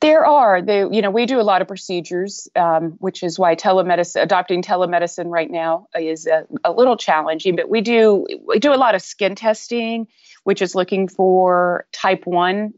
There 0.00 0.24
are. 0.26 0.60
They, 0.60 0.80
you 0.80 1.00
know, 1.00 1.10
we 1.10 1.26
do 1.26 1.40
a 1.40 1.42
lot 1.42 1.62
of 1.62 1.68
procedures, 1.68 2.48
um, 2.56 2.92
which 2.98 3.22
is 3.22 3.38
why 3.38 3.54
telemedicine, 3.54 4.22
adopting 4.22 4.62
telemedicine 4.62 5.30
right 5.30 5.50
now 5.50 5.86
is 5.98 6.26
a, 6.26 6.46
a, 6.64 6.72
little 6.72 6.96
challenging. 6.96 7.56
But 7.56 7.68
we 7.68 7.80
do 7.80 8.26
we 8.46 8.58
do 8.58 8.74
a 8.74 8.76
lot 8.76 8.94
of 8.94 9.02
skin 9.02 9.34
testing, 9.34 10.06
which 10.42 10.60
is 10.60 10.74
looking 10.74 11.08
for 11.08 11.86
type 11.92 12.26
one 12.26 12.74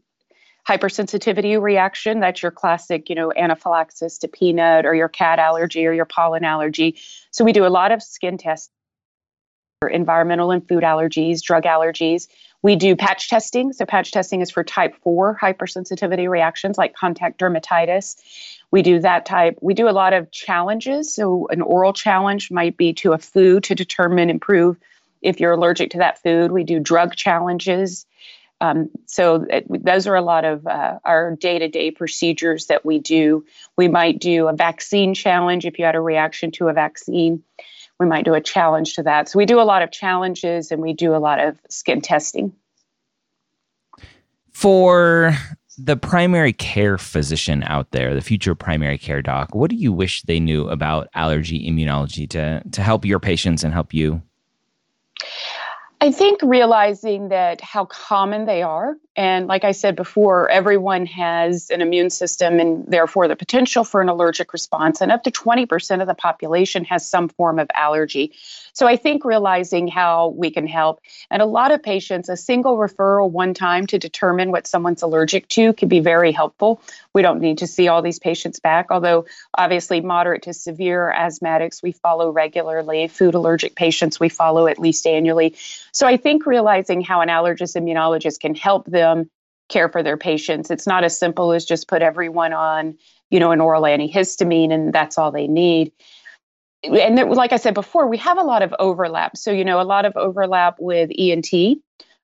hypersensitivity 0.67 1.59
reaction. 1.61 2.19
That's 2.19 2.41
your 2.41 2.51
classic, 2.51 3.09
you 3.09 3.15
know, 3.15 3.31
anaphylaxis 3.33 4.17
to 4.19 4.27
peanut 4.27 4.85
or 4.85 4.93
your 4.93 5.07
cat 5.07 5.39
allergy 5.39 5.85
or 5.85 5.93
your 5.93 6.05
pollen 6.05 6.43
allergy. 6.43 6.97
So 7.31 7.45
we 7.45 7.53
do 7.53 7.65
a 7.65 7.69
lot 7.69 7.91
of 7.91 8.03
skin 8.03 8.37
tests 8.37 8.69
for 9.79 9.89
environmental 9.89 10.51
and 10.51 10.67
food 10.67 10.83
allergies, 10.83 11.41
drug 11.41 11.63
allergies. 11.63 12.27
We 12.63 12.75
do 12.75 12.95
patch 12.95 13.29
testing. 13.29 13.71
So, 13.71 13.85
patch 13.85 14.11
testing 14.11 14.41
is 14.41 14.49
for 14.49 14.63
type 14.63 14.95
4 15.03 15.37
hypersensitivity 15.39 16.27
reactions 16.27 16.77
like 16.77 16.95
contact 16.95 17.39
dermatitis. 17.39 18.15
We 18.71 18.81
do 18.81 18.99
that 18.99 19.25
type. 19.25 19.59
We 19.61 19.75
do 19.75 19.87
a 19.87 19.91
lot 19.91 20.13
of 20.13 20.31
challenges. 20.31 21.13
So, 21.13 21.47
an 21.49 21.61
oral 21.61 21.93
challenge 21.93 22.49
might 22.49 22.75
be 22.75 22.93
to 22.93 23.13
a 23.13 23.19
food 23.19 23.63
to 23.65 23.75
determine, 23.75 24.31
improve 24.31 24.77
if 25.21 25.39
you're 25.39 25.51
allergic 25.51 25.91
to 25.91 25.99
that 25.99 26.21
food. 26.21 26.51
We 26.51 26.63
do 26.63 26.79
drug 26.79 27.15
challenges. 27.15 28.07
Um, 28.59 28.89
so 29.05 29.45
it, 29.49 29.65
those 29.85 30.07
are 30.07 30.15
a 30.15 30.21
lot 30.21 30.43
of 30.43 30.65
uh, 30.65 30.99
our 31.05 31.35
day-to-day 31.35 31.91
procedures 31.91 32.67
that 32.67 32.85
we 32.85 32.99
do. 32.99 33.45
We 33.77 33.87
might 33.87 34.19
do 34.19 34.47
a 34.47 34.53
vaccine 34.53 35.13
challenge 35.13 35.65
if 35.65 35.77
you 35.77 35.85
had 35.85 35.95
a 35.95 36.01
reaction 36.01 36.51
to 36.51 36.69
a 36.69 36.73
vaccine 36.73 37.43
we 37.99 38.05
might 38.05 38.25
do 38.25 38.33
a 38.33 38.41
challenge 38.41 38.95
to 38.95 39.03
that. 39.03 39.29
So 39.29 39.39
we 39.39 39.45
do 39.45 39.59
a 39.59 39.63
lot 39.63 39.81
of 39.81 39.91
challenges 39.91 40.71
and 40.71 40.81
we 40.81 40.93
do 40.93 41.15
a 41.15 41.17
lot 41.17 41.39
of 41.39 41.57
skin 41.69 42.01
testing. 42.01 42.53
For 44.51 45.33
the 45.77 45.97
primary 45.97 46.53
care 46.53 46.97
physician 46.97 47.63
out 47.63 47.91
there, 47.91 48.13
the 48.15 48.21
future 48.21 48.55
primary 48.55 48.97
care 48.97 49.21
doc, 49.21 49.53
what 49.53 49.69
do 49.69 49.75
you 49.75 49.93
wish 49.93 50.23
they 50.23 50.39
knew 50.39 50.67
about 50.69 51.07
allergy 51.13 51.69
immunology 51.69 52.27
to, 52.31 52.63
to 52.71 52.81
help 52.81 53.05
your 53.05 53.19
patients 53.19 53.63
and 53.63 53.73
help 53.73 53.93
you? 53.93 54.21
I 55.99 56.11
think 56.11 56.41
realizing 56.43 57.29
that 57.29 57.59
how 57.59 57.85
common 57.85 58.45
they 58.45 58.61
are. 58.61 58.97
And 59.15 59.47
like 59.47 59.63
I 59.63 59.71
said 59.71 59.95
before, 59.95 60.47
everyone 60.47 61.07
has 61.07 61.71
an 61.71 61.81
immune 61.81 62.11
system 62.11 62.59
and 62.59 62.85
therefore 62.87 63.27
the 63.27 63.35
potential 63.35 63.83
for 63.83 63.99
an 63.99 64.07
allergic 64.07 64.53
response. 64.53 65.01
And 65.01 65.11
up 65.11 65.23
to 65.23 65.31
20% 65.31 66.01
of 66.01 66.07
the 66.07 66.13
population 66.13 66.85
has 66.85 67.07
some 67.07 67.29
form 67.29 67.57
of 67.57 67.67
allergy. 67.73 68.33
So 68.77 68.85
I 68.85 68.95
think 68.95 69.25
realizing 69.25 69.87
how 69.87 70.35
we 70.37 70.51
can 70.51 70.67
help. 70.67 71.01
And 71.31 71.41
a 71.41 71.47
lot 71.47 71.71
of 71.71 71.81
patients, 71.81 72.29
a 72.29 72.37
single 72.37 72.77
referral 72.77 73.27
one 73.27 73.55
time 73.55 73.87
to 73.87 73.97
determine 73.97 74.51
what 74.51 74.67
someone's 74.67 75.01
allergic 75.01 75.47
to 75.47 75.73
can 75.73 75.89
be 75.89 75.99
very 75.99 76.31
helpful. 76.31 76.79
We 77.11 77.23
don't 77.23 77.39
need 77.39 77.57
to 77.57 77.65
see 77.65 77.87
all 77.87 78.03
these 78.03 78.19
patients 78.19 78.59
back, 78.59 78.91
although 78.91 79.25
obviously 79.57 80.01
moderate 80.01 80.43
to 80.43 80.53
severe 80.53 81.11
asthmatics 81.17 81.81
we 81.81 81.91
follow 81.91 82.29
regularly, 82.29 83.07
food 83.07 83.33
allergic 83.33 83.75
patients 83.75 84.19
we 84.19 84.29
follow 84.29 84.67
at 84.67 84.77
least 84.77 85.07
annually. 85.07 85.55
So 85.91 86.05
I 86.05 86.15
think 86.15 86.45
realizing 86.45 87.01
how 87.01 87.21
an 87.21 87.29
allergist 87.29 87.75
immunologist 87.81 88.41
can 88.41 88.53
help 88.53 88.85
them 88.85 89.27
care 89.69 89.89
for 89.89 90.03
their 90.03 90.17
patients. 90.17 90.69
It's 90.69 90.85
not 90.85 91.03
as 91.03 91.17
simple 91.17 91.51
as 91.51 91.65
just 91.65 91.87
put 91.87 92.03
everyone 92.03 92.53
on, 92.53 92.99
you 93.31 93.39
know, 93.39 93.49
an 93.49 93.59
oral 93.59 93.81
antihistamine 93.81 94.71
and 94.71 94.93
that's 94.93 95.17
all 95.17 95.31
they 95.31 95.47
need 95.47 95.91
and 96.93 97.17
there, 97.17 97.25
like 97.25 97.53
I 97.53 97.57
said 97.57 97.73
before, 97.73 98.07
we 98.07 98.17
have 98.17 98.37
a 98.37 98.43
lot 98.43 98.61
of 98.61 98.73
overlap. 98.79 99.37
So, 99.37 99.51
you 99.51 99.65
know, 99.65 99.81
a 99.81 99.83
lot 99.83 100.05
of 100.05 100.15
overlap 100.15 100.77
with 100.79 101.09
ENT, 101.17 101.53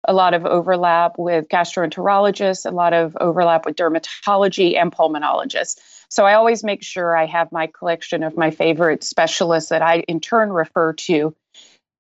a 0.05 0.13
lot 0.13 0.33
of 0.33 0.45
overlap 0.45 1.13
with 1.17 1.47
gastroenterologists, 1.47 2.69
a 2.69 2.73
lot 2.73 2.93
of 2.93 3.15
overlap 3.19 3.65
with 3.65 3.75
dermatology 3.75 4.77
and 4.77 4.91
pulmonologists. 4.91 5.79
So, 6.09 6.25
I 6.25 6.33
always 6.33 6.63
make 6.63 6.83
sure 6.83 7.15
I 7.15 7.25
have 7.25 7.51
my 7.51 7.67
collection 7.67 8.23
of 8.23 8.37
my 8.37 8.51
favorite 8.51 9.03
specialists 9.03 9.69
that 9.69 9.81
I 9.81 9.99
in 10.01 10.19
turn 10.19 10.51
refer 10.51 10.93
to. 10.93 11.35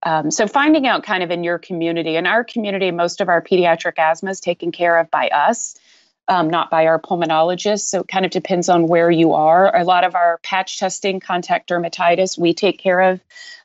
Um, 0.05 0.31
so, 0.31 0.47
finding 0.47 0.87
out 0.87 1.03
kind 1.03 1.23
of 1.23 1.31
in 1.31 1.43
your 1.43 1.59
community, 1.59 2.15
in 2.15 2.27
our 2.27 2.43
community, 2.43 2.91
most 2.91 3.21
of 3.21 3.29
our 3.29 3.41
pediatric 3.41 3.97
asthma 3.97 4.31
is 4.31 4.39
taken 4.39 4.71
care 4.71 4.97
of 4.99 5.09
by 5.09 5.29
us 5.29 5.75
um, 6.27 6.49
not 6.49 6.69
by 6.69 6.85
our 6.85 6.99
pulmonologist. 6.99 7.87
So 7.87 8.01
it 8.01 8.07
kind 8.07 8.25
of 8.25 8.31
depends 8.31 8.69
on 8.69 8.87
where 8.87 9.11
you 9.11 9.33
are. 9.33 9.75
A 9.75 9.83
lot 9.83 10.03
of 10.03 10.15
our 10.15 10.39
patch 10.43 10.79
testing, 10.79 11.19
contact 11.19 11.69
dermatitis, 11.69 12.37
we 12.37 12.53
take 12.53 12.79
care 12.79 13.01
of, 13.01 13.19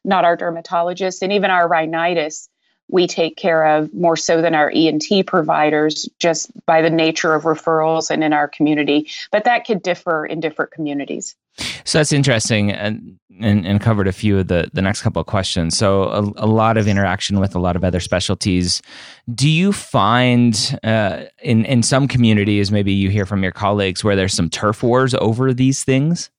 not 0.04 0.24
our 0.24 0.36
dermatologist. 0.36 1.22
And 1.22 1.32
even 1.32 1.50
our 1.50 1.68
rhinitis, 1.68 2.48
we 2.90 3.06
take 3.06 3.36
care 3.36 3.76
of 3.76 3.92
more 3.92 4.16
so 4.16 4.40
than 4.40 4.54
our 4.54 4.70
ENT 4.74 5.26
providers 5.26 6.08
just 6.18 6.50
by 6.64 6.82
the 6.82 6.90
nature 6.90 7.34
of 7.34 7.42
referrals 7.44 8.10
and 8.10 8.24
in 8.24 8.32
our 8.32 8.48
community. 8.48 9.08
But 9.30 9.44
that 9.44 9.66
could 9.66 9.82
differ 9.82 10.24
in 10.24 10.40
different 10.40 10.72
communities. 10.72 11.36
So 11.84 11.98
that's 11.98 12.12
interesting 12.12 12.70
and, 12.70 13.18
and, 13.40 13.66
and, 13.66 13.80
covered 13.80 14.08
a 14.08 14.12
few 14.12 14.38
of 14.38 14.48
the, 14.48 14.70
the 14.72 14.82
next 14.82 15.02
couple 15.02 15.20
of 15.20 15.26
questions. 15.26 15.76
So, 15.76 16.04
a, 16.04 16.20
a 16.44 16.46
lot 16.46 16.76
of 16.76 16.88
interaction 16.88 17.40
with 17.40 17.54
a 17.54 17.58
lot 17.58 17.76
of 17.76 17.84
other 17.84 18.00
specialties. 18.00 18.82
Do 19.32 19.48
you 19.48 19.72
find 19.72 20.78
uh, 20.82 21.24
in, 21.42 21.64
in 21.64 21.82
some 21.82 22.08
communities, 22.08 22.72
maybe 22.72 22.92
you 22.92 23.10
hear 23.10 23.26
from 23.26 23.42
your 23.42 23.52
colleagues, 23.52 24.02
where 24.02 24.16
there's 24.16 24.34
some 24.34 24.50
turf 24.50 24.82
wars 24.82 25.14
over 25.14 25.52
these 25.52 25.84
things? 25.84 26.30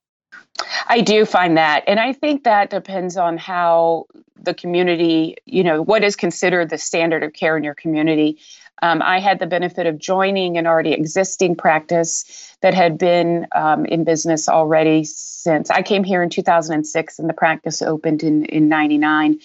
I 0.88 1.02
do 1.02 1.26
find 1.26 1.58
that. 1.58 1.84
And 1.88 2.00
I 2.00 2.14
think 2.14 2.44
that 2.44 2.70
depends 2.70 3.18
on 3.18 3.38
how 3.38 4.08
the 4.42 4.54
community, 4.54 5.36
you 5.46 5.64
know, 5.64 5.82
what 5.82 6.04
is 6.04 6.16
considered 6.16 6.70
the 6.70 6.78
standard 6.78 7.24
of 7.24 7.34
care 7.34 7.58
in 7.58 7.64
your 7.64 7.76
community. 7.76 8.38
Um, 8.82 9.02
I 9.02 9.20
had 9.20 9.40
the 9.40 9.48
benefit 9.48 9.88
of 9.88 10.00
joining 10.00 10.58
an 10.58 10.68
already 10.68 10.94
existing 10.94 11.56
practice 11.56 12.26
that 12.62 12.74
had 12.74 12.98
been 12.98 13.48
um, 13.56 13.86
in 13.86 14.04
business 14.04 14.50
already 14.50 15.04
since 15.06 15.70
I 15.70 15.82
came 15.82 16.04
here 16.04 16.24
in 16.24 16.30
2006 16.30 17.20
and 17.20 17.30
the 17.30 17.34
practice 17.34 17.82
opened 17.82 18.24
in, 18.24 18.46
in 18.46 18.70
99. 18.70 19.40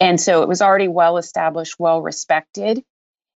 And 0.00 0.20
so 0.20 0.42
it 0.42 0.48
was 0.48 0.62
already 0.62 0.88
well 0.88 1.18
established, 1.18 1.78
well 1.78 2.02
respected. 2.02 2.84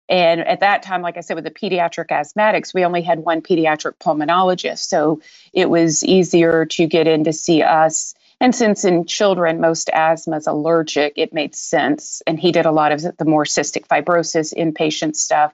And 0.08 0.42
at 0.42 0.62
that 0.62 0.84
time, 0.84 1.02
like 1.02 1.18
I 1.18 1.22
said, 1.22 1.36
with 1.36 1.44
the 1.46 1.52
pediatric 1.52 2.08
asthmatics, 2.08 2.74
we 2.74 2.86
only 2.86 3.02
had 3.02 3.20
one 3.20 3.42
pediatric 3.42 3.94
pulmonologist. 4.00 4.80
So 4.88 5.22
it 5.54 5.70
was 5.70 6.04
easier 6.04 6.66
to 6.66 6.88
get 6.88 7.08
in 7.08 7.24
to 7.26 7.34
see 7.34 7.64
us 7.64 8.14
And 8.42 8.56
since 8.56 8.86
in 8.86 9.06
children, 9.06 9.60
most 9.60 9.90
asthma 9.94 10.38
is 10.38 10.48
allergic, 10.48 11.14
it 11.18 11.34
made 11.34 11.56
sense. 11.56 12.22
And 12.26 12.40
he 12.40 12.52
did 12.52 12.66
a 12.66 12.72
lot 12.72 12.92
of 12.92 13.02
the 13.18 13.26
more 13.26 13.44
cystic 13.44 13.88
fibrosis 13.88 14.54
inpatient 14.54 15.16
stuff 15.16 15.54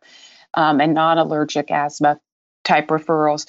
um, 0.53 0.79
and 0.79 0.93
non 0.93 1.17
allergic 1.17 1.71
asthma 1.71 2.19
type 2.63 2.87
referrals. 2.87 3.47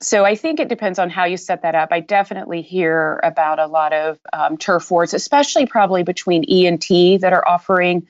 So 0.00 0.24
I 0.24 0.34
think 0.34 0.60
it 0.60 0.68
depends 0.68 0.98
on 0.98 1.10
how 1.10 1.24
you 1.24 1.36
set 1.36 1.62
that 1.62 1.74
up. 1.74 1.88
I 1.90 2.00
definitely 2.00 2.60
hear 2.60 3.20
about 3.22 3.58
a 3.58 3.66
lot 3.66 3.92
of 3.92 4.18
um, 4.32 4.58
turf 4.58 4.90
wars, 4.90 5.14
especially 5.14 5.66
probably 5.66 6.02
between 6.02 6.44
ENT 6.44 7.20
that 7.20 7.32
are 7.32 7.46
offering 7.46 8.06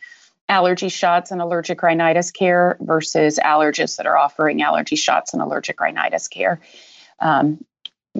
allergy 0.48 0.88
shots 0.88 1.30
and 1.30 1.40
allergic 1.40 1.82
rhinitis 1.82 2.30
care 2.30 2.76
versus 2.80 3.38
allergists 3.44 3.96
that 3.96 4.06
are 4.06 4.16
offering 4.16 4.62
allergy 4.62 4.96
shots 4.96 5.32
and 5.32 5.42
allergic 5.42 5.80
rhinitis 5.80 6.28
care. 6.28 6.60
Um, 7.20 7.64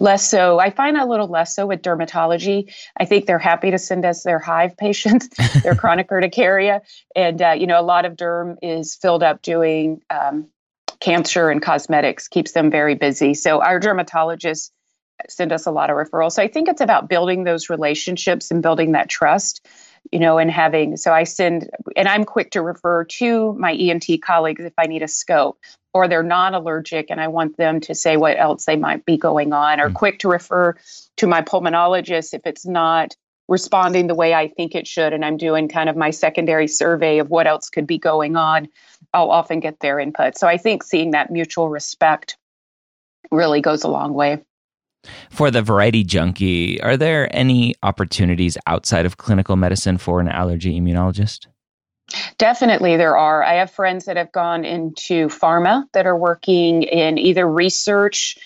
less 0.01 0.29
so 0.29 0.59
i 0.59 0.71
find 0.71 0.97
a 0.97 1.07
little 1.07 1.29
less 1.29 1.55
so 1.55 1.67
with 1.67 1.83
dermatology. 1.83 2.73
I 2.99 3.05
think 3.05 3.27
they're 3.27 3.39
happy 3.39 3.71
to 3.71 3.79
send 3.79 4.05
us 4.05 4.23
their 4.23 4.39
hive 4.39 4.77
patients 4.79 5.29
their 5.63 5.75
chronic 5.75 6.09
urticaria. 6.09 6.83
And 7.15 7.41
uh, 7.41 7.53
you 7.53 7.67
know 7.67 7.81
a 7.81 7.83
lot 7.83 8.05
of 8.05 8.15
derm 8.15 8.57
is 8.63 8.95
filled 8.95 9.23
up 9.23 9.43
doing 9.43 10.01
um, 10.11 10.49
cancer 11.01 11.51
and 11.51 11.61
cosmetics 11.61 12.29
keeps 12.29 12.53
them 12.53 12.71
very 12.71 12.95
busy. 12.95 13.35
So 13.35 13.61
our 13.61 13.79
dermatologists 13.79 14.71
send 15.29 15.53
us 15.53 15.67
a 15.67 15.71
lot 15.71 15.91
of 15.91 15.97
referrals. 15.97 16.33
So 16.33 16.43
i 16.43 16.49
think 16.49 16.69
it's 16.69 16.81
about 16.81 17.09
building 17.09 17.45
those 17.45 17.71
relationships 17.71 18.51
and 18.51 18.63
building 18.63 18.93
that 18.93 19.09
trust 19.09 19.67
you 20.13 20.19
know, 20.19 20.39
and 20.39 20.51
having 20.51 20.97
so 20.97 21.13
I 21.13 21.25
send 21.25 21.69
and 21.97 22.09
I'm 22.09 22.25
quick 22.25 22.53
to 22.53 22.63
refer 22.63 23.05
to 23.05 23.55
my 23.55 23.73
ENT 23.73 24.05
colleagues 24.23 24.65
if 24.65 24.73
I 24.79 24.87
need 24.87 25.03
a 25.03 25.09
scope 25.09 25.59
or 25.97 26.09
they're 26.09 26.23
not 26.23 26.55
allergic 26.55 27.11
and 27.11 27.21
I 27.21 27.29
want 27.29 27.57
them 27.57 27.81
to 27.81 27.95
say 27.95 28.17
what 28.17 28.39
else 28.39 28.67
they 28.67 28.77
might 28.77 29.05
be 29.05 29.17
going 29.17 29.53
on, 29.53 29.81
or 29.81 29.87
mm-hmm. 29.87 29.97
quick 29.97 30.19
to 30.21 30.29
refer 30.29 30.77
to 31.17 31.27
my 31.27 31.43
pulmonologist 31.43 32.35
if 32.35 32.43
it's 32.45 32.67
not 32.67 33.17
responding 33.49 34.07
the 34.07 34.15
way 34.15 34.35
I 34.35 34.49
think 34.49 34.75
it 34.75 34.87
should. 34.87 35.13
And 35.13 35.25
I'm 35.25 35.37
doing 35.37 35.69
kind 35.69 35.89
of 35.89 35.97
my 35.97 36.11
secondary 36.11 36.69
survey 36.69 37.19
of 37.19 37.31
what 37.31 37.47
else 37.47 37.71
could 37.71 37.87
be 37.87 37.99
going 37.99 38.37
on. 38.37 38.69
I'll 39.15 39.31
often 39.31 39.61
get 39.61 39.81
their 39.81 39.99
input. 39.99 40.37
So 40.37 40.47
I 40.47 40.59
think 40.59 40.83
seeing 40.83 41.13
that 41.13 41.31
mutual 41.31 41.69
respect 41.69 42.37
really 43.31 43.61
goes 43.61 43.85
a 43.85 43.89
long 43.89 44.15
way. 44.15 44.43
For 45.31 45.51
the 45.51 45.63
variety 45.63 46.03
junkie, 46.03 46.81
are 46.83 46.97
there 46.97 47.29
any 47.35 47.75
opportunities 47.83 48.59
outside 48.67 49.07
of 49.07 49.17
clinical 49.17 49.55
medicine 49.55 49.99
for 49.99 50.21
an 50.21 50.29
allergy 50.29 50.81
immunologist? 50.81 51.47
Definitely, 52.39 52.97
there 52.97 53.17
are. 53.17 53.43
I 53.43 53.55
have 53.55 53.71
friends 53.71 54.05
that 54.05 54.17
have 54.17 54.31
gone 54.31 54.65
into 54.65 55.29
pharma 55.29 55.85
that 55.93 56.07
are 56.07 56.17
working 56.17 56.83
in 56.83 57.19
either 57.19 57.47
research 57.49 58.39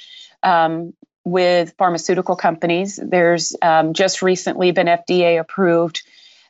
um, 0.43 0.95
with 1.25 1.75
pharmaceutical 1.77 2.37
companies. 2.37 2.99
There's 3.03 3.55
um, 3.61 3.93
just 3.93 4.23
recently 4.23 4.71
been 4.71 4.87
FDA 4.87 5.39
approved 5.39 6.03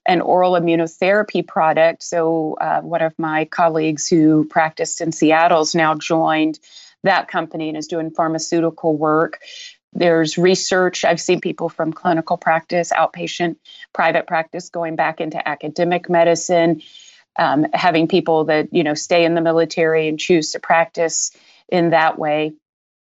an 0.07 0.21
oral 0.21 0.53
immunotherapy 0.53 1.47
product. 1.47 2.03
So, 2.03 2.57
uh, 2.61 2.81
one 2.81 3.03
of 3.03 3.19
my 3.19 3.45
colleagues 3.45 4.09
who 4.09 4.47
practiced 4.47 5.01
in 5.01 5.13
Seattle's 5.13 5.75
now 5.75 5.95
joined 5.95 6.59
that 7.03 7.29
company 7.29 7.69
and 7.69 7.77
is 7.77 7.87
doing 7.87 8.11
pharmaceutical 8.11 8.97
work. 8.97 9.41
There's 9.93 10.39
research. 10.39 11.05
I've 11.05 11.21
seen 11.21 11.41
people 11.41 11.69
from 11.69 11.93
clinical 11.93 12.37
practice, 12.37 12.93
outpatient, 12.93 13.57
private 13.93 14.27
practice 14.27 14.71
going 14.71 14.97
back 14.97 15.21
into 15.21 15.49
academic 15.49 16.09
medicine, 16.09 16.83
um, 17.37 17.67
having 17.73 18.07
people 18.07 18.45
that, 18.45 18.73
you 18.73 18.85
know, 18.85 18.95
stay 18.95 19.25
in 19.25 19.35
the 19.35 19.41
military 19.41 20.09
and 20.09 20.19
choose 20.19 20.53
to 20.53 20.61
practice 20.61 21.33
in 21.69 21.91
that 21.91 22.19
way, 22.19 22.53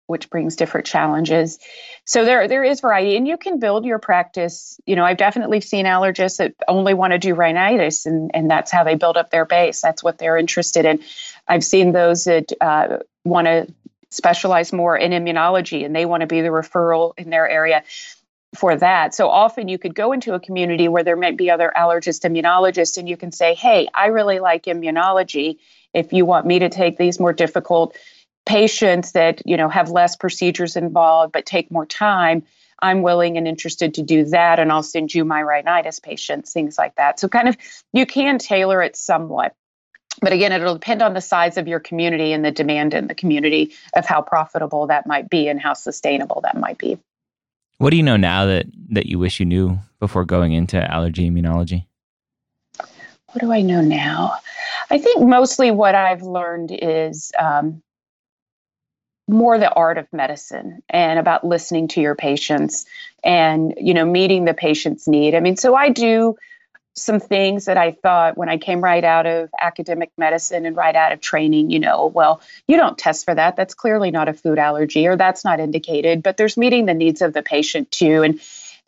which 0.08 0.30
brings 0.30 0.56
different 0.56 0.88
challenges. 0.88 1.60
So 2.06 2.26
there, 2.26 2.48
there 2.48 2.64
is 2.64 2.82
variety, 2.82 3.16
and 3.16 3.28
you 3.28 3.38
can 3.38 3.60
build 3.60 3.86
your 3.86 4.00
practice. 4.00 4.80
You 4.88 4.96
know, 4.96 5.06
I've 5.06 5.18
definitely 5.18 5.62
seen 5.62 5.86
allergists 5.86 6.38
that 6.38 6.56
only 6.68 6.96
want 6.96 7.14
to 7.14 7.20
do 7.20 7.36
rhinitis, 7.36 8.08
and, 8.08 8.32
and 8.34 8.50
that's 8.50 8.72
how 8.72 8.84
they 8.84 8.96
build 8.96 9.16
up 9.16 9.30
their 9.30 9.46
base. 9.46 9.82
That's 9.82 10.04
what 10.04 10.18
they're 10.18 10.38
interested 10.38 10.86
in. 10.86 11.02
I've 11.48 11.64
seen 11.64 11.92
those 11.92 12.24
that 12.24 12.52
uh, 12.60 12.98
want 13.24 13.46
to 13.46 13.68
specialize 14.12 14.74
more 14.74 14.98
in 14.98 15.12
immunology 15.12 15.86
and 15.86 15.96
they 15.96 16.06
want 16.06 16.22
to 16.22 16.28
be 16.28 16.42
the 16.42 16.50
referral 16.50 17.14
in 17.18 17.30
their 17.30 17.48
area 17.48 17.84
for 18.56 18.76
that. 18.76 19.14
So 19.14 19.30
often 19.30 19.68
you 19.68 19.78
could 19.78 19.94
go 19.94 20.12
into 20.12 20.34
a 20.34 20.40
community 20.40 20.88
where 20.88 21.04
there 21.04 21.16
might 21.16 21.38
be 21.38 21.52
other 21.52 21.72
allergist 21.76 22.28
immunologists 22.28 22.98
and 22.98 23.08
you 23.08 23.16
can 23.16 23.32
say, 23.32 23.54
"Hey, 23.54 23.88
I 23.94 24.08
really 24.08 24.40
like 24.40 24.64
immunology. 24.64 25.58
If 25.94 26.14
you 26.14 26.26
want 26.26 26.48
me 26.48 26.60
to 26.60 26.70
take 26.70 26.98
these 26.98 27.20
more 27.20 27.34
difficult 27.34 27.96
patients 28.46 29.12
that, 29.12 29.44
you 29.46 29.58
know, 29.58 29.70
have 29.70 29.92
less 29.92 30.16
procedures 30.16 30.76
involved 30.76 31.32
but 31.32 31.46
take 31.46 31.70
more 31.70 31.86
time, 31.86 32.44
I'm 32.82 33.04
willing 33.04 33.38
and 33.38 33.48
interested 33.48 33.94
to 33.96 34.02
do 34.02 34.26
that 34.26 34.60
and 34.60 34.72
I'll 34.72 34.82
send 34.82 35.14
you 35.14 35.26
my 35.26 35.44
rhinitis 35.44 36.00
patients, 36.00 36.52
things 36.52 36.76
like 36.76 36.96
that." 36.96 37.20
So 37.20 37.28
kind 37.28 37.48
of 37.48 37.58
you 37.94 38.08
can 38.08 38.40
tailor 38.40 38.82
it 38.82 38.96
somewhat 38.96 39.54
but 40.22 40.34
again 40.34 40.52
it'll 40.52 40.74
depend 40.74 41.02
on 41.02 41.14
the 41.14 41.22
size 41.22 41.58
of 41.58 41.68
your 41.68 41.80
community 41.80 42.34
and 42.34 42.44
the 42.44 42.52
demand 42.52 42.94
in 42.94 43.08
the 43.08 43.16
community 43.16 43.74
of 43.96 44.06
how 44.06 44.22
profitable 44.22 44.88
that 44.88 45.08
might 45.08 45.30
be 45.30 45.48
and 45.48 45.62
how 45.62 45.74
sustainable 45.74 46.42
that 46.42 46.58
might 46.58 46.78
be. 46.78 46.98
What 47.78 47.92
do 47.92 47.98
you 47.98 48.04
know 48.04 48.18
now 48.18 48.46
that 48.46 48.66
that 48.90 49.06
you 49.06 49.20
wish 49.20 49.40
you 49.40 49.46
knew 49.46 49.80
before 50.00 50.26
going 50.26 50.54
into 50.54 50.80
allergy 50.92 51.30
immunology? 51.30 51.86
What 52.78 53.42
do 53.42 53.52
i 53.52 53.62
know 53.62 53.82
now? 53.82 54.36
I 54.90 54.98
think 54.98 55.22
mostly 55.22 55.72
what 55.72 55.96
i've 55.96 56.24
learned 56.24 56.72
is 56.72 57.32
um, 57.40 57.82
more 59.28 59.60
the 59.60 59.72
art 59.72 60.00
of 60.00 60.12
medicine 60.12 60.82
and 60.90 61.20
about 61.20 61.46
listening 61.46 61.88
to 61.90 62.02
your 62.02 62.16
patients 62.16 62.86
and 63.24 63.76
you 63.78 63.94
know 63.94 64.06
meeting 64.06 64.46
the 64.46 64.54
patient's 64.54 65.08
need. 65.08 65.36
I 65.36 65.40
mean 65.40 65.56
so 65.56 65.76
i 65.76 65.90
do 65.90 66.36
some 67.02 67.20
things 67.20 67.66
that 67.66 67.78
I 67.78 67.92
thought 67.92 68.38
when 68.38 68.50
I 68.50 68.58
came 68.58 68.82
right 68.82 69.04
out 69.04 69.26
of 69.26 69.50
academic 69.60 70.12
medicine 70.18 70.66
and 70.66 70.76
right 70.76 70.96
out 70.96 71.12
of 71.12 71.22
training, 71.22 71.70
you 71.70 71.80
know, 71.80 72.08
well, 72.08 72.42
you 72.68 72.78
don't 72.78 72.98
test 72.98 73.26
for 73.26 73.36
that. 73.36 73.56
That's 73.56 73.74
clearly 73.74 74.12
not 74.12 74.28
a 74.30 74.34
food 74.34 74.60
allergy 74.60 75.08
or 75.08 75.16
that's 75.16 75.44
not 75.44 75.60
indicated, 75.60 76.24
but 76.24 76.38
there's 76.38 76.58
meeting 76.58 76.86
the 76.86 76.94
needs 76.94 77.22
of 77.22 77.34
the 77.34 77.42
patient 77.42 77.92
too. 77.92 78.24
And 78.24 78.40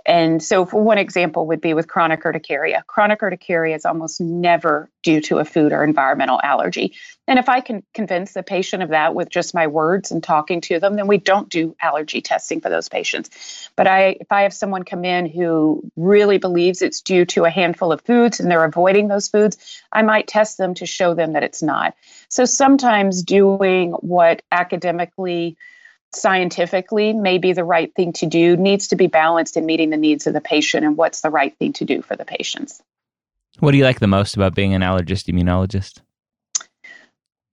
and 0.05 0.41
so, 0.41 0.65
for 0.65 0.81
one 0.81 0.97
example, 0.97 1.47
would 1.47 1.61
be 1.61 1.73
with 1.73 1.87
chronic 1.87 2.25
urticaria. 2.25 2.83
Chronic 2.87 3.21
urticaria 3.21 3.75
is 3.75 3.85
almost 3.85 4.19
never 4.19 4.89
due 5.03 5.21
to 5.21 5.37
a 5.37 5.45
food 5.45 5.71
or 5.71 5.83
environmental 5.83 6.39
allergy. 6.43 6.95
And 7.27 7.37
if 7.37 7.47
I 7.47 7.61
can 7.61 7.83
convince 7.93 8.33
the 8.33 8.43
patient 8.43 8.83
of 8.83 8.89
that 8.89 9.13
with 9.13 9.29
just 9.29 9.53
my 9.53 9.67
words 9.67 10.11
and 10.11 10.23
talking 10.23 10.59
to 10.61 10.79
them, 10.79 10.95
then 10.95 11.07
we 11.07 11.17
don't 11.17 11.49
do 11.49 11.75
allergy 11.81 12.21
testing 12.21 12.61
for 12.61 12.69
those 12.69 12.89
patients. 12.89 13.69
But 13.75 13.87
I, 13.87 14.17
if 14.19 14.31
I 14.31 14.41
have 14.41 14.53
someone 14.53 14.83
come 14.83 15.05
in 15.05 15.27
who 15.27 15.83
really 15.95 16.39
believes 16.39 16.81
it's 16.81 17.01
due 17.01 17.25
to 17.25 17.45
a 17.45 17.49
handful 17.49 17.91
of 17.91 18.01
foods 18.01 18.39
and 18.39 18.49
they're 18.49 18.65
avoiding 18.65 19.07
those 19.07 19.27
foods, 19.27 19.81
I 19.91 20.01
might 20.01 20.27
test 20.27 20.57
them 20.57 20.73
to 20.75 20.85
show 20.85 21.13
them 21.13 21.33
that 21.33 21.43
it's 21.43 21.61
not. 21.61 21.95
So 22.27 22.45
sometimes 22.45 23.23
doing 23.23 23.91
what 23.91 24.41
academically 24.51 25.57
scientifically 26.13 27.13
may 27.13 27.37
be 27.37 27.53
the 27.53 27.63
right 27.63 27.93
thing 27.95 28.13
to 28.13 28.25
do 28.25 28.57
needs 28.57 28.89
to 28.89 28.95
be 28.95 29.07
balanced 29.07 29.57
in 29.57 29.65
meeting 29.65 29.89
the 29.89 29.97
needs 29.97 30.27
of 30.27 30.33
the 30.33 30.41
patient 30.41 30.85
and 30.85 30.97
what's 30.97 31.21
the 31.21 31.29
right 31.29 31.57
thing 31.57 31.73
to 31.73 31.85
do 31.85 32.01
for 32.01 32.15
the 32.15 32.25
patients. 32.25 32.81
What 33.59 33.71
do 33.71 33.77
you 33.77 33.83
like 33.83 33.99
the 33.99 34.07
most 34.07 34.35
about 34.35 34.55
being 34.55 34.73
an 34.73 34.81
allergist 34.81 35.31
immunologist? 35.31 35.99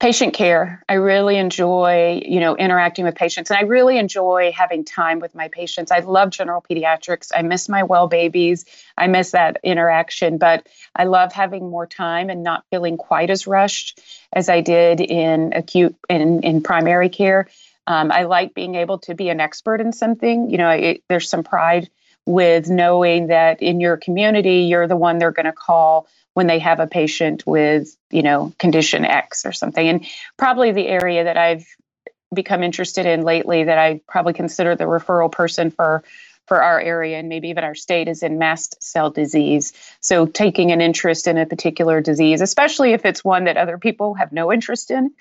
Patient 0.00 0.32
care. 0.32 0.84
I 0.88 0.94
really 0.94 1.36
enjoy, 1.36 2.22
you 2.24 2.38
know, 2.38 2.56
interacting 2.56 3.04
with 3.04 3.16
patients 3.16 3.50
and 3.50 3.58
I 3.58 3.62
really 3.62 3.98
enjoy 3.98 4.52
having 4.56 4.84
time 4.84 5.18
with 5.18 5.34
my 5.34 5.48
patients. 5.48 5.90
I 5.90 6.00
love 6.00 6.30
general 6.30 6.64
pediatrics. 6.68 7.32
I 7.34 7.42
miss 7.42 7.68
my 7.68 7.82
well 7.82 8.06
babies. 8.06 8.64
I 8.96 9.08
miss 9.08 9.32
that 9.32 9.58
interaction, 9.64 10.38
but 10.38 10.68
I 10.94 11.04
love 11.04 11.32
having 11.32 11.68
more 11.68 11.86
time 11.86 12.30
and 12.30 12.44
not 12.44 12.64
feeling 12.70 12.96
quite 12.96 13.28
as 13.28 13.48
rushed 13.48 14.00
as 14.32 14.48
I 14.48 14.60
did 14.60 15.00
in 15.00 15.52
acute 15.52 15.96
in, 16.08 16.44
in 16.44 16.62
primary 16.62 17.08
care 17.08 17.48
um, 17.88 18.12
I 18.12 18.24
like 18.24 18.52
being 18.52 18.74
able 18.74 18.98
to 19.00 19.14
be 19.14 19.30
an 19.30 19.40
expert 19.40 19.80
in 19.80 19.92
something. 19.94 20.50
You 20.50 20.58
know, 20.58 20.68
it, 20.68 21.02
there's 21.08 21.28
some 21.28 21.42
pride 21.42 21.88
with 22.26 22.68
knowing 22.68 23.28
that 23.28 23.62
in 23.62 23.80
your 23.80 23.96
community, 23.96 24.64
you're 24.64 24.86
the 24.86 24.96
one 24.96 25.16
they're 25.16 25.32
going 25.32 25.46
to 25.46 25.52
call 25.52 26.06
when 26.34 26.46
they 26.46 26.58
have 26.58 26.80
a 26.80 26.86
patient 26.86 27.46
with, 27.46 27.96
you 28.10 28.22
know, 28.22 28.52
condition 28.58 29.06
X 29.06 29.46
or 29.46 29.52
something. 29.52 29.88
And 29.88 30.06
probably 30.36 30.70
the 30.70 30.86
area 30.86 31.24
that 31.24 31.38
I've 31.38 31.64
become 32.34 32.62
interested 32.62 33.06
in 33.06 33.22
lately 33.22 33.64
that 33.64 33.78
I 33.78 34.02
probably 34.06 34.34
consider 34.34 34.76
the 34.76 34.84
referral 34.84 35.32
person 35.32 35.70
for 35.70 36.04
for 36.48 36.62
our 36.62 36.80
area 36.80 37.18
and 37.18 37.28
maybe 37.28 37.50
even 37.50 37.62
our 37.62 37.74
state 37.74 38.08
is 38.08 38.22
in 38.22 38.38
mast 38.38 38.82
cell 38.82 39.10
disease. 39.10 39.74
So 40.00 40.24
taking 40.24 40.72
an 40.72 40.80
interest 40.80 41.28
in 41.28 41.36
a 41.36 41.44
particular 41.44 42.00
disease, 42.00 42.40
especially 42.40 42.94
if 42.94 43.04
it's 43.04 43.22
one 43.22 43.44
that 43.44 43.58
other 43.58 43.76
people 43.76 44.14
have 44.14 44.32
no 44.32 44.50
interest 44.50 44.90
in, 44.90 45.12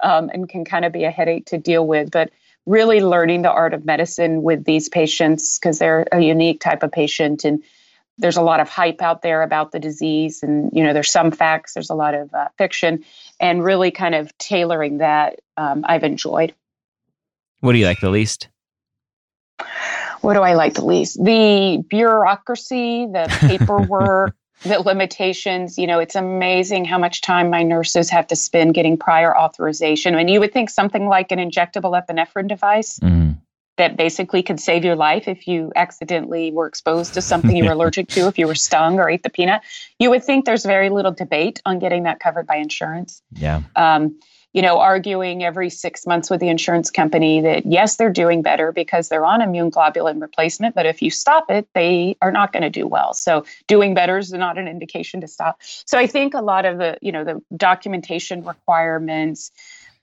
um, 0.00 0.30
and 0.32 0.48
can 0.48 0.64
kind 0.64 0.84
of 0.84 0.92
be 0.92 1.04
a 1.04 1.10
headache 1.10 1.46
to 1.46 1.58
deal 1.58 1.84
with. 1.84 2.12
But 2.12 2.30
really 2.66 3.00
learning 3.00 3.42
the 3.42 3.50
art 3.50 3.74
of 3.74 3.84
medicine 3.84 4.42
with 4.42 4.64
these 4.64 4.88
patients 4.88 5.58
because 5.58 5.78
they're 5.78 6.06
a 6.12 6.20
unique 6.20 6.60
type 6.60 6.82
of 6.82 6.92
patient 6.92 7.44
and 7.44 7.62
there's 8.18 8.36
a 8.36 8.42
lot 8.42 8.60
of 8.60 8.68
hype 8.68 9.02
out 9.02 9.22
there 9.22 9.42
about 9.42 9.72
the 9.72 9.78
disease 9.78 10.42
and 10.42 10.70
you 10.72 10.82
know 10.82 10.92
there's 10.92 11.10
some 11.10 11.30
facts 11.30 11.74
there's 11.74 11.90
a 11.90 11.94
lot 11.94 12.14
of 12.14 12.32
uh, 12.34 12.48
fiction 12.58 13.04
and 13.38 13.62
really 13.62 13.92
kind 13.92 14.14
of 14.14 14.36
tailoring 14.38 14.98
that 14.98 15.38
um, 15.56 15.84
i've 15.86 16.02
enjoyed 16.02 16.54
what 17.60 17.72
do 17.72 17.78
you 17.78 17.86
like 17.86 18.00
the 18.00 18.10
least 18.10 18.48
What 20.20 20.34
do 20.34 20.40
I 20.40 20.54
like 20.54 20.74
the 20.74 20.84
least? 20.84 21.22
The 21.22 21.82
bureaucracy, 21.88 23.06
the 23.06 23.26
paperwork, 23.40 24.34
the 24.62 24.80
limitations. 24.80 25.78
You 25.78 25.86
know, 25.86 25.98
it's 25.98 26.14
amazing 26.14 26.84
how 26.84 26.98
much 26.98 27.20
time 27.20 27.50
my 27.50 27.62
nurses 27.62 28.10
have 28.10 28.26
to 28.28 28.36
spend 28.36 28.74
getting 28.74 28.96
prior 28.96 29.36
authorization. 29.36 30.14
And 30.14 30.30
you 30.30 30.40
would 30.40 30.52
think 30.52 30.70
something 30.70 31.06
like 31.06 31.32
an 31.32 31.38
injectable 31.38 32.00
epinephrine 32.00 32.48
device. 32.48 32.98
Mm-hmm 32.98 33.32
that 33.76 33.96
basically 33.96 34.42
could 34.42 34.58
save 34.58 34.84
your 34.84 34.96
life 34.96 35.28
if 35.28 35.46
you 35.46 35.72
accidentally 35.76 36.50
were 36.50 36.66
exposed 36.66 37.14
to 37.14 37.22
something 37.22 37.56
you 37.56 37.64
were 37.64 37.72
allergic 37.72 38.08
to, 38.08 38.26
if 38.26 38.38
you 38.38 38.46
were 38.46 38.54
stung 38.54 38.98
or 38.98 39.08
ate 39.08 39.22
the 39.22 39.30
peanut. 39.30 39.62
You 39.98 40.10
would 40.10 40.24
think 40.24 40.44
there's 40.44 40.64
very 40.64 40.88
little 40.88 41.12
debate 41.12 41.60
on 41.66 41.78
getting 41.78 42.04
that 42.04 42.20
covered 42.20 42.46
by 42.46 42.56
insurance. 42.56 43.22
Yeah. 43.32 43.62
Um, 43.74 44.18
you 44.56 44.62
know, 44.62 44.78
arguing 44.78 45.44
every 45.44 45.68
six 45.68 46.06
months 46.06 46.30
with 46.30 46.40
the 46.40 46.48
insurance 46.48 46.90
company 46.90 47.42
that 47.42 47.66
yes, 47.66 47.96
they're 47.96 48.08
doing 48.08 48.40
better 48.40 48.72
because 48.72 49.10
they're 49.10 49.26
on 49.26 49.42
immune 49.42 49.70
globulin 49.70 50.18
replacement, 50.18 50.74
but 50.74 50.86
if 50.86 51.02
you 51.02 51.10
stop 51.10 51.50
it, 51.50 51.68
they 51.74 52.16
are 52.22 52.32
not 52.32 52.54
going 52.54 52.62
to 52.62 52.70
do 52.70 52.86
well. 52.86 53.12
So 53.12 53.44
doing 53.66 53.92
better 53.92 54.16
is 54.16 54.32
not 54.32 54.56
an 54.56 54.66
indication 54.66 55.20
to 55.20 55.28
stop. 55.28 55.58
So 55.60 55.98
I 55.98 56.06
think 56.06 56.32
a 56.32 56.40
lot 56.40 56.64
of 56.64 56.78
the, 56.78 56.96
you 57.02 57.12
know, 57.12 57.22
the 57.22 57.42
documentation 57.54 58.46
requirements, 58.46 59.50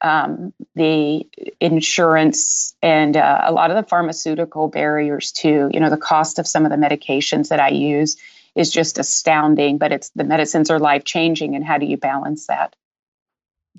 um, 0.01 0.53
the 0.75 1.25
insurance 1.59 2.75
and 2.83 3.17
uh, 3.17 3.41
a 3.45 3.51
lot 3.51 3.71
of 3.71 3.75
the 3.75 3.89
pharmaceutical 3.89 4.67
barriers 4.67 5.31
too. 5.31 5.71
You 5.73 5.79
know, 5.79 5.89
the 5.89 5.97
cost 5.97 6.37
of 6.37 6.45
some 6.45 6.63
of 6.63 6.69
the 6.69 6.77
medications 6.77 7.47
that 7.47 7.59
I 7.59 7.69
use 7.69 8.17
is 8.53 8.69
just 8.69 8.99
astounding, 8.99 9.79
but 9.79 9.91
it's 9.91 10.09
the 10.09 10.23
medicines 10.23 10.69
are 10.69 10.77
life 10.77 11.05
changing. 11.05 11.55
And 11.55 11.65
how 11.65 11.79
do 11.79 11.87
you 11.87 11.97
balance 11.97 12.45
that? 12.45 12.75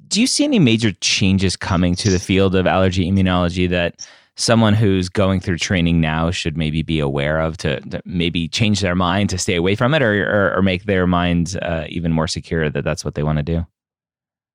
Do 0.09 0.21
you 0.21 0.27
see 0.27 0.45
any 0.45 0.59
major 0.59 0.93
changes 1.01 1.57
coming 1.57 1.95
to 1.97 2.11
the 2.11 2.19
field 2.19 2.55
of 2.55 2.67
allergy 2.67 3.11
immunology 3.11 3.69
that 3.71 4.07
someone 4.37 4.75
who's 4.75 5.09
going 5.09 5.41
through 5.41 5.59
training 5.59 6.01
now 6.01 6.31
should 6.31 6.57
maybe 6.57 6.83
be 6.83 6.99
aware 6.99 7.41
of 7.41 7.57
to, 7.59 7.81
to 7.81 8.03
maybe 8.05 8.49
change 8.49 8.81
their 8.81 8.95
mind 8.95 9.31
to 9.31 9.39
stay 9.39 9.55
away 9.55 9.75
from 9.75 9.95
it 9.95 10.03
or, 10.03 10.25
or, 10.25 10.57
or 10.57 10.63
make 10.63 10.85
their 10.85 11.07
minds 11.07 11.57
uh, 11.57 11.87
even 11.89 12.13
more 12.13 12.27
secure 12.27 12.69
that 12.69 12.85
that's 12.85 13.05
what 13.05 13.15
they 13.15 13.23
want 13.23 13.39
to 13.39 13.43
do? 13.43 13.67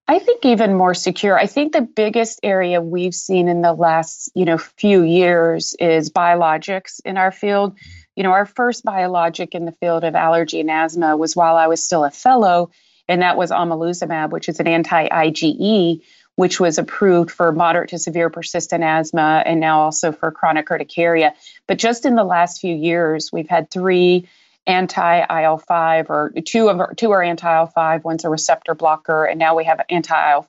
I 0.10 0.18
think 0.18 0.44
even 0.44 0.74
more 0.74 0.96
secure. 0.96 1.38
I 1.38 1.46
think 1.46 1.72
the 1.72 1.82
biggest 1.82 2.40
area 2.42 2.82
we've 2.82 3.14
seen 3.14 3.48
in 3.48 3.62
the 3.62 3.74
last, 3.74 4.32
you 4.34 4.44
know, 4.44 4.58
few 4.58 5.04
years 5.04 5.76
is 5.80 6.10
biologics 6.10 7.00
in 7.06 7.16
our 7.16 7.32
field. 7.32 7.78
You 8.16 8.24
know, 8.24 8.32
our 8.32 8.48
first 8.48 8.84
biologic 8.84 9.54
in 9.54 9.66
the 9.66 9.72
field 9.72 10.04
of 10.04 10.16
allergy 10.16 10.62
and 10.62 10.72
asthma 10.72 11.16
was 11.16 11.36
while 11.36 11.56
I 11.56 11.68
was 11.68 11.84
still 11.84 12.04
a 12.04 12.10
fellow, 12.10 12.72
and 13.10 13.24
that 13.24 13.36
was 13.36 13.52
omalizumab, 13.52 14.30
which 14.30 14.48
is 14.48 14.60
an 14.60 14.68
anti-IgE, 14.68 16.02
which 16.36 16.60
was 16.60 16.78
approved 16.78 17.32
for 17.32 17.52
moderate 17.52 17.90
to 17.90 17.98
severe 17.98 18.30
persistent 18.30 18.84
asthma 18.84 19.44
and 19.46 19.60
now 19.60 19.82
also 19.82 20.14
for 20.14 20.32
chronic 20.32 20.68
urticaria. 20.70 21.34
But 21.68 21.80
just 21.80 22.06
in 22.06 22.16
the 22.16 22.24
last 22.24 22.62
few 22.62 22.74
years, 22.74 23.32
we've 23.34 23.50
had 23.50 23.70
three 23.72 24.30
anti 24.68 25.44
IL 25.44 25.58
5, 25.58 26.10
or 26.10 26.32
two, 26.46 26.70
of, 26.70 26.96
two 26.96 27.12
are 27.12 27.24
anti 27.24 27.60
IL 27.60 27.66
5, 27.66 28.06
one's 28.06 28.24
a 28.24 28.30
receptor 28.30 28.76
blocker, 28.76 29.26
and 29.26 29.40
now 29.40 29.56
we 29.56 29.66
have 29.66 29.82
anti 29.90 30.42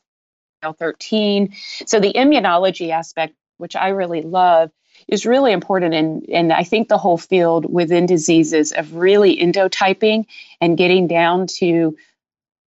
IL 0.63 0.73
13. 0.79 1.55
So 1.87 1.99
the 1.99 2.13
immunology 2.13 2.91
aspect, 2.91 3.35
which 3.57 3.75
I 3.75 3.89
really 3.89 4.23
love, 4.23 4.71
is 5.09 5.25
really 5.25 5.53
important. 5.53 5.95
And, 5.95 6.29
and 6.29 6.53
I 6.53 6.63
think 6.63 6.89
the 6.89 6.99
whole 6.99 7.19
field 7.19 7.73
within 7.73 8.07
diseases 8.07 8.73
of 8.73 8.95
really 8.95 9.39
endotyping 9.39 10.27
and 10.61 10.77
getting 10.77 11.07
down 11.07 11.47
to 11.59 11.97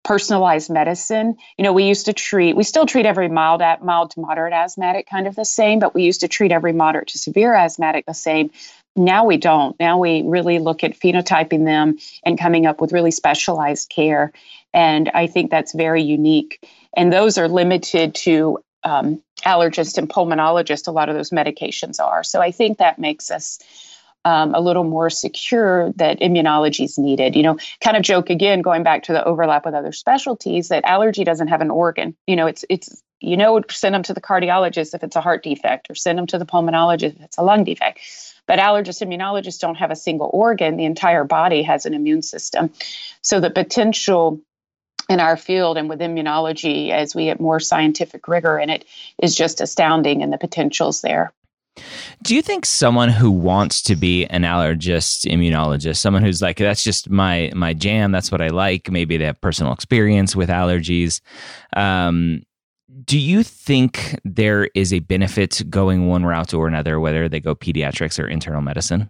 personalized 0.04 0.70
medicine. 0.70 1.36
You 1.58 1.64
know, 1.64 1.74
we 1.74 1.86
used 1.86 2.06
to 2.06 2.14
treat, 2.14 2.56
we 2.56 2.64
still 2.64 2.86
treat 2.86 3.06
every 3.06 3.30
mild, 3.30 3.62
mild 3.82 4.12
to 4.12 4.20
moderate 4.20 4.54
asthmatic 4.54 5.10
kind 5.10 5.28
of 5.28 5.36
the 5.36 5.46
same, 5.46 5.80
but 5.80 5.94
we 5.94 6.04
used 6.04 6.22
to 6.22 6.28
treat 6.28 6.52
every 6.52 6.74
moderate 6.74 7.08
to 7.10 7.18
severe 7.18 7.54
asthmatic 7.54 8.06
the 8.06 8.14
same. 8.14 8.52
Now 8.96 9.26
we 9.26 9.38
don't. 9.38 9.80
Now 9.80 9.98
we 9.98 10.22
really 10.24 10.60
look 10.60 10.84
at 10.84 11.00
phenotyping 11.00 11.66
them 11.66 11.98
and 12.24 12.40
coming 12.40 12.66
up 12.66 12.80
with 12.80 12.94
really 12.94 13.12
specialized 13.12 13.90
care. 13.90 14.32
And 14.74 15.10
I 15.14 15.28
think 15.28 15.50
that's 15.50 15.74
very 15.74 16.04
unique. 16.04 16.68
And 16.96 17.12
those 17.12 17.38
are 17.38 17.48
limited 17.48 18.14
to 18.16 18.60
um, 18.84 19.22
allergists 19.46 19.98
and 19.98 20.10
pulmonologists, 20.10 20.88
a 20.88 20.92
lot 20.92 21.10
of 21.10 21.16
those 21.16 21.30
medications 21.30 22.00
are. 22.00 22.24
So 22.24 22.42
I 22.42 22.52
think 22.52 22.78
that 22.78 23.00
makes 23.00 23.32
us 23.32 23.60
um, 24.26 24.56
a 24.56 24.62
little 24.62 24.84
more 24.84 25.10
secure 25.10 25.92
that 25.94 26.20
immunology 26.20 26.86
is 26.86 26.98
needed. 26.98 27.36
You 27.36 27.44
know, 27.44 27.58
kind 27.82 27.98
of 27.98 28.04
joke 28.04 28.30
again, 28.30 28.62
going 28.62 28.84
back 28.84 29.04
to 29.04 29.14
the 29.14 29.24
overlap 29.24 29.66
with 29.66 29.74
other 29.74 29.92
specialties, 29.92 30.70
that 30.70 30.86
allergy 30.86 31.24
doesn't 31.24 31.50
have 31.50 31.62
an 31.62 31.72
organ. 31.72 32.16
You 32.28 32.36
know, 32.36 32.48
it's 32.48 32.66
it's 32.70 33.04
you 33.24 33.38
know, 33.38 33.62
send 33.70 33.96
them 33.96 34.04
to 34.04 34.14
the 34.14 34.20
cardiologist 34.22 34.94
if 34.94 35.02
it's 35.02 35.16
a 35.16 35.22
heart 35.22 35.44
defect, 35.44 35.90
or 35.90 35.96
send 35.96 36.18
them 36.18 36.28
to 36.28 36.38
the 36.38 36.46
pulmonologist 36.46 37.16
if 37.16 37.22
it's 37.22 37.38
a 37.38 37.44
lung 37.44 37.64
defect. 37.64 38.00
But 38.46 38.60
allergists, 38.60 39.02
immunologists 39.02 39.60
don't 39.60 39.76
have 39.76 39.92
a 39.92 39.96
single 39.96 40.30
organ. 40.34 40.76
The 40.76 40.84
entire 40.84 41.24
body 41.24 41.64
has 41.64 41.86
an 41.86 41.94
immune 41.94 42.22
system. 42.22 42.72
So 43.22 43.40
the 43.40 43.50
potential 43.50 44.42
in 45.10 45.22
our 45.22 45.38
field 45.38 45.78
and 45.78 45.88
with 45.88 46.00
immunology, 46.00 46.92
as 46.92 47.16
we 47.16 47.26
get 47.26 47.40
more 47.40 47.62
scientific 47.62 48.28
rigor 48.28 48.60
in 48.60 48.70
it, 48.70 48.84
is 49.22 49.36
just 49.36 49.62
astounding, 49.62 50.22
and 50.22 50.34
the 50.34 50.38
potentials 50.38 51.02
there. 51.02 51.32
Do 52.22 52.36
you 52.36 52.42
think 52.42 52.66
someone 52.66 53.10
who 53.10 53.32
wants 53.32 53.82
to 53.84 53.96
be 53.96 54.26
an 54.26 54.44
allergist, 54.44 55.26
immunologist, 55.30 55.98
someone 55.98 56.24
who's 56.24 56.42
like, 56.42 56.58
that's 56.58 56.84
just 56.84 57.10
my 57.10 57.52
my 57.56 57.74
jam, 57.74 58.12
that's 58.12 58.32
what 58.32 58.42
I 58.42 58.50
like, 58.50 58.92
maybe 58.92 59.18
they 59.18 59.26
have 59.26 59.42
personal 59.42 59.74
experience 59.74 60.36
with 60.36 60.50
allergies, 60.50 61.20
um, 61.76 62.44
do 63.06 63.18
you 63.18 63.44
think 63.44 64.20
there 64.24 64.70
is 64.76 64.94
a 64.94 65.00
benefit 65.00 65.62
going 65.70 66.08
one 66.08 66.26
route 66.26 66.54
or 66.54 66.68
another, 66.68 67.00
whether 67.00 67.28
they 67.28 67.40
go 67.40 67.56
pediatrics 67.56 68.22
or 68.22 68.28
internal 68.28 68.62
medicine? 68.62 69.10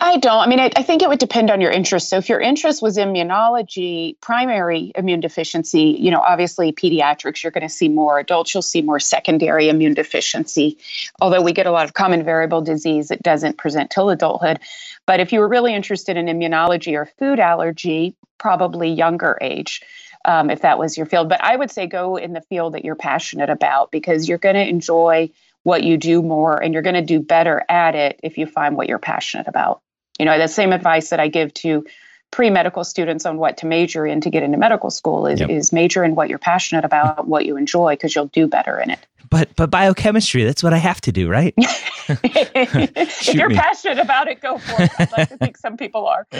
I 0.00 0.18
don't. 0.18 0.40
I 0.40 0.46
mean, 0.46 0.60
I, 0.60 0.70
I, 0.76 0.82
think 0.82 1.02
it 1.02 1.08
would 1.08 1.18
depend 1.18 1.50
on 1.50 1.60
your 1.60 1.70
interest. 1.70 2.08
So, 2.08 2.18
if 2.18 2.28
your 2.28 2.40
interest 2.40 2.82
was 2.82 2.96
immunology, 2.96 4.20
primary 4.20 4.92
immune 4.94 5.20
deficiency, 5.20 5.96
you 5.98 6.10
know, 6.10 6.20
obviously 6.20 6.72
pediatrics, 6.72 7.42
you're 7.42 7.52
going 7.52 7.62
to 7.62 7.68
see 7.68 7.88
more. 7.88 8.18
Adults, 8.18 8.54
you'll 8.54 8.62
see 8.62 8.82
more 8.82 9.00
secondary 9.00 9.68
immune 9.68 9.94
deficiency. 9.94 10.78
Although 11.20 11.42
we 11.42 11.52
get 11.52 11.66
a 11.66 11.70
lot 11.70 11.84
of 11.84 11.94
common 11.94 12.24
variable 12.24 12.60
disease, 12.60 13.08
that 13.08 13.22
doesn't 13.22 13.58
present 13.58 13.90
till 13.90 14.10
adulthood. 14.10 14.60
But 15.06 15.20
if 15.20 15.32
you 15.32 15.40
were 15.40 15.48
really 15.48 15.74
interested 15.74 16.16
in 16.16 16.26
immunology 16.26 16.94
or 16.94 17.06
food 17.18 17.40
allergy, 17.40 18.14
probably 18.38 18.90
younger 18.90 19.38
age 19.40 19.82
um, 20.26 20.50
if 20.50 20.62
that 20.62 20.78
was 20.78 20.96
your 20.96 21.06
field. 21.06 21.28
But 21.28 21.42
I 21.42 21.56
would 21.56 21.70
say 21.70 21.86
go 21.86 22.16
in 22.16 22.32
the 22.32 22.40
field 22.42 22.74
that 22.74 22.84
you're 22.84 22.96
passionate 22.96 23.48
about 23.48 23.90
because 23.90 24.28
you're 24.28 24.38
going 24.38 24.56
to 24.56 24.68
enjoy 24.68 25.30
what 25.62 25.82
you 25.82 25.96
do 25.96 26.20
more 26.20 26.62
and 26.62 26.74
you're 26.74 26.82
going 26.82 26.94
to 26.94 27.02
do 27.02 27.20
better 27.20 27.64
at 27.68 27.94
it 27.94 28.20
if 28.22 28.36
you 28.36 28.46
find 28.46 28.76
what 28.76 28.88
you're 28.88 28.98
passionate 28.98 29.48
about. 29.48 29.80
You 30.18 30.24
know, 30.24 30.38
the 30.38 30.48
same 30.48 30.72
advice 30.72 31.10
that 31.10 31.20
I 31.20 31.28
give 31.28 31.52
to 31.54 31.84
pre-medical 32.30 32.84
students 32.84 33.24
on 33.24 33.38
what 33.38 33.56
to 33.58 33.66
major 33.66 34.06
in 34.06 34.20
to 34.20 34.30
get 34.30 34.42
into 34.42 34.58
medical 34.58 34.90
school 34.90 35.26
is, 35.26 35.40
yep. 35.40 35.48
is 35.48 35.72
major 35.72 36.04
in 36.04 36.14
what 36.14 36.28
you're 36.28 36.38
passionate 36.38 36.84
about, 36.84 37.28
what 37.28 37.46
you 37.46 37.56
enjoy, 37.56 37.94
because 37.94 38.14
you'll 38.14 38.26
do 38.26 38.46
better 38.46 38.78
in 38.78 38.90
it. 38.90 39.06
But 39.28 39.54
but 39.56 39.70
biochemistry, 39.70 40.44
that's 40.44 40.62
what 40.62 40.72
I 40.72 40.78
have 40.78 41.00
to 41.02 41.12
do, 41.12 41.28
right? 41.28 41.52
if 41.58 43.34
you're 43.34 43.48
me. 43.48 43.56
passionate 43.56 43.98
about 43.98 44.28
it, 44.28 44.40
go 44.40 44.58
for 44.58 44.82
it. 44.82 44.90
I'd 44.98 45.12
like 45.12 45.28
to 45.30 45.36
think 45.36 45.56
some 45.56 45.76
people 45.76 46.06
are. 46.06 46.26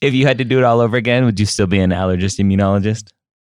If 0.00 0.14
you 0.14 0.26
had 0.26 0.38
to 0.38 0.44
do 0.44 0.58
it 0.58 0.64
all 0.64 0.80
over 0.80 0.96
again, 0.96 1.24
would 1.24 1.40
you 1.40 1.46
still 1.46 1.66
be 1.66 1.80
an 1.80 1.90
allergist 1.90 2.38
immunologist? 2.38 3.12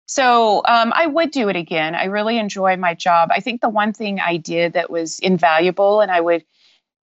So 0.07 0.62
um, 0.64 0.92
I 0.94 1.07
would 1.07 1.31
do 1.31 1.49
it 1.49 1.57
again. 1.57 1.94
I 1.94 2.05
really 2.05 2.38
enjoy 2.38 2.77
my 2.77 2.94
job. 2.94 3.31
I 3.31 3.40
think 3.40 3.61
the 3.61 3.68
one 3.68 3.92
thing 3.92 4.20
I 4.20 4.38
did 4.38 4.73
that 4.73 4.90
was 4.90 5.18
invaluable, 5.18 6.01
and 6.01 6.11
I 6.11 6.20
would 6.20 6.44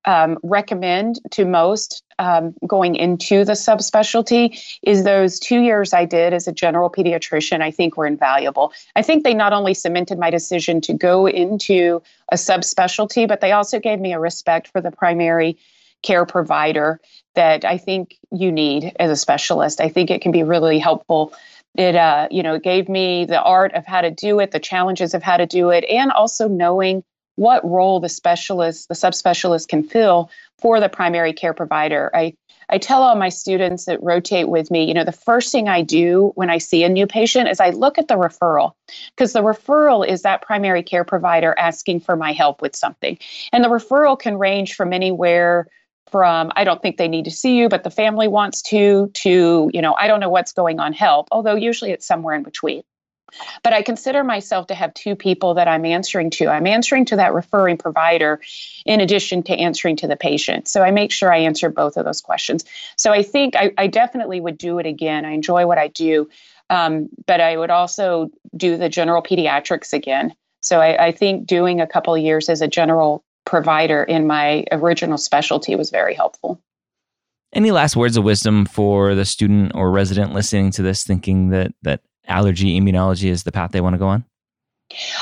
um, 0.06 0.38
recommend 0.44 1.20
to 1.32 1.46
most 1.46 2.04
um, 2.20 2.54
going 2.68 2.96
into 2.96 3.44
the 3.46 3.54
subspecialty 3.54 4.60
is 4.84 5.04
those 5.04 5.40
two 5.40 5.62
years 5.62 5.94
I 5.94 6.06
did 6.06 6.34
as 6.34 6.48
a 6.48 6.52
general 6.52 6.90
pediatrician, 6.90 7.62
I 7.62 7.72
think 7.72 7.98
were 7.98 8.06
invaluable. 8.06 8.74
I 8.96 9.02
think 9.02 9.24
they 9.24 9.34
not 9.34 9.54
only 9.54 9.74
cemented 9.74 10.20
my 10.20 10.30
decision 10.30 10.82
to 10.82 10.94
go 10.94 11.28
into 11.28 12.02
a 12.32 12.36
subspecialty, 12.36 13.28
but 13.28 13.42
they 13.42 13.52
also 13.52 13.80
gave 13.80 14.00
me 14.00 14.14
a 14.14 14.20
respect 14.20 14.68
for 14.68 14.82
the 14.82 14.92
primary 14.92 15.58
care 16.02 16.26
provider 16.26 17.00
that 17.36 17.64
I 17.64 17.78
think 17.78 18.18
you 18.32 18.52
need 18.52 18.96
as 19.00 19.12
a 19.12 19.16
specialist. 19.16 19.80
I 19.80 19.90
think 19.90 20.10
it 20.10 20.22
can 20.22 20.32
be 20.32 20.44
really 20.44 20.80
helpful. 20.80 21.34
It, 21.76 21.96
uh, 21.96 22.28
you 22.32 22.44
know, 22.44 22.60
gave 22.60 22.90
me 22.90 23.26
the 23.26 23.42
art 23.42 23.74
of 23.76 23.86
how 23.86 24.02
to 24.02 24.12
do 24.12 24.40
it, 24.40 24.52
the 24.52 24.60
challenges 24.60 25.14
of 25.14 25.24
how 25.24 25.38
to 25.38 25.46
do 25.46 25.70
it, 25.70 25.86
and 25.86 26.12
also 26.12 26.48
knowing 26.48 27.04
what 27.42 27.68
role 27.68 28.00
the 28.00 28.08
specialist, 28.08 28.88
the 28.88 28.94
subspecialist 28.94 29.68
can 29.68 29.82
fill 29.82 30.30
for 30.60 30.80
the 30.80 30.88
primary 30.88 31.34
care 31.34 31.56
provider. 31.56 32.12
I, 32.14 32.36
I 32.70 32.78
tell 32.78 33.02
all 33.02 33.16
my 33.16 33.30
students 33.30 33.86
that 33.86 34.02
rotate 34.04 34.48
with 34.48 34.70
me, 34.70 34.84
you 34.84 34.94
know, 34.94 35.04
the 35.04 35.12
first 35.12 35.52
thing 35.52 35.68
I 35.68 35.82
do 35.82 36.34
when 36.36 36.52
I 36.52 36.60
see 36.60 36.84
a 36.84 36.90
new 36.90 37.08
patient 37.08 37.50
is 37.50 37.60
I 37.60 37.72
look 37.72 37.98
at 37.98 38.08
the 38.08 38.14
referral 38.14 38.74
because 39.16 39.34
the 39.34 39.42
referral 39.42 40.08
is 40.08 40.22
that 40.22 40.44
primary 40.44 40.84
care 40.84 41.04
provider 41.04 41.56
asking 41.58 42.02
for 42.02 42.16
my 42.16 42.32
help 42.32 42.62
with 42.62 42.76
something. 42.76 43.18
And 43.52 43.64
the 43.64 43.70
referral 43.70 44.20
can 44.20 44.38
range 44.38 44.76
from 44.76 44.94
anywhere 44.94 45.68
from 46.12 46.52
I 46.56 46.64
don't 46.64 46.80
think 46.80 46.98
they 46.98 47.08
need 47.08 47.26
to 47.26 47.32
see 47.32 47.58
you, 47.58 47.70
but 47.70 47.84
the 47.84 47.90
family 47.90 48.28
wants 48.28 48.62
to, 48.64 49.10
to, 49.16 49.72
you 49.74 49.82
know, 49.82 49.96
I 49.96 50.06
don't 50.06 50.20
know 50.20 50.30
what's 50.30 50.54
going 50.54 50.80
on, 50.80 50.94
help, 50.94 51.28
although 51.32 51.56
usually 51.56 51.90
it's 51.90 52.06
somewhere 52.06 52.36
in 52.36 52.44
between. 52.44 52.84
But 53.63 53.74
I 53.74 53.82
consider 53.82 54.24
myself 54.24 54.67
to 54.67 54.76
have 54.76 54.94
two 54.94 55.15
people 55.15 55.54
that 55.54 55.67
I'm 55.67 55.86
answering 55.86 56.30
to. 56.32 56.48
I'm 56.48 56.67
answering 56.67 57.06
to 57.06 57.15
that 57.15 57.34
referring 57.34 57.78
provider 57.78 58.41
in 58.86 59.00
addition 59.00 59.44
to 59.44 59.54
answering 59.54 59.96
to 59.98 60.08
the 60.08 60.15
patient. 60.15 60.67
So 60.67 60.82
I 60.82 60.91
make 60.91 61.12
sure 61.12 61.34
I 61.34 61.38
answer 61.38 61.70
both 61.70 61.98
of 61.98 62.06
those 62.06 62.22
questions. 62.22 62.65
So 62.96 63.12
I 63.12 63.24
think 63.24 63.56
I, 63.56 63.72
I 63.78 63.88
definitely 63.88 64.41
would 64.41 64.58
do 64.58 64.80
it 64.80 64.86
again. 64.86 65.26
I 65.26 65.32
enjoy 65.32 65.65
what 65.65 65.78
I 65.78 65.88
do. 65.88 66.30
Um, 66.70 67.10
but 67.28 67.41
I 67.41 67.58
would 67.58 67.70
also 67.70 68.32
do 68.56 68.78
the 68.78 68.88
general 68.88 69.22
pediatrics 69.22 69.91
again. 69.91 70.34
So 70.62 70.80
I, 70.80 71.08
I 71.08 71.12
think 71.12 71.46
doing 71.46 71.82
a 71.82 71.88
couple 71.88 72.17
years 72.17 72.48
as 72.48 72.62
a 72.62 72.67
general 72.67 73.24
provider 73.46 74.04
in 74.04 74.28
my 74.28 74.63
original 74.72 75.17
specialty 75.17 75.76
was 75.76 75.89
very 75.89 76.13
helpful. 76.13 76.62
Any 77.54 77.72
last 77.72 77.98
words 77.98 78.15
of 78.15 78.24
wisdom 78.24 78.65
for 78.65 79.13
the 79.13 79.26
student 79.26 79.74
or 79.76 79.91
resident 79.91 80.34
listening 80.34 80.72
to 80.72 80.82
this, 80.82 81.04
thinking 81.04 81.50
that 81.50 81.74
that 81.82 82.02
allergy 82.28 82.80
immunology 82.80 83.30
is 83.30 83.44
the 83.44 83.52
path 83.52 83.72
they 83.72 83.82
want 83.82 83.94
to 83.94 84.00
go 84.00 84.08
on? 84.08 84.26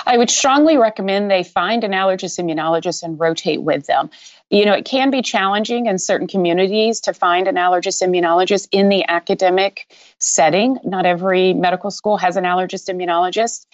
I 0.05 0.17
would 0.17 0.29
strongly 0.29 0.77
recommend 0.77 1.29
they 1.29 1.43
find 1.43 1.83
an 1.83 1.91
allergist 1.91 2.39
immunologist 2.39 3.03
and 3.03 3.19
rotate 3.19 3.61
with 3.61 3.85
them. 3.85 4.09
You 4.49 4.65
know, 4.65 4.73
it 4.73 4.85
can 4.85 5.11
be 5.11 5.21
challenging 5.21 5.85
in 5.85 5.99
certain 5.99 6.27
communities 6.27 6.99
to 7.01 7.13
find 7.13 7.47
an 7.47 7.55
allergist 7.55 8.01
immunologist 8.01 8.67
in 8.71 8.89
the 8.89 9.07
academic 9.07 9.93
setting. 10.17 10.79
Not 10.83 11.05
every 11.05 11.53
medical 11.53 11.91
school 11.91 12.17
has 12.17 12.35
an 12.35 12.45
allergist 12.45 12.89
immunologist. 12.89 13.67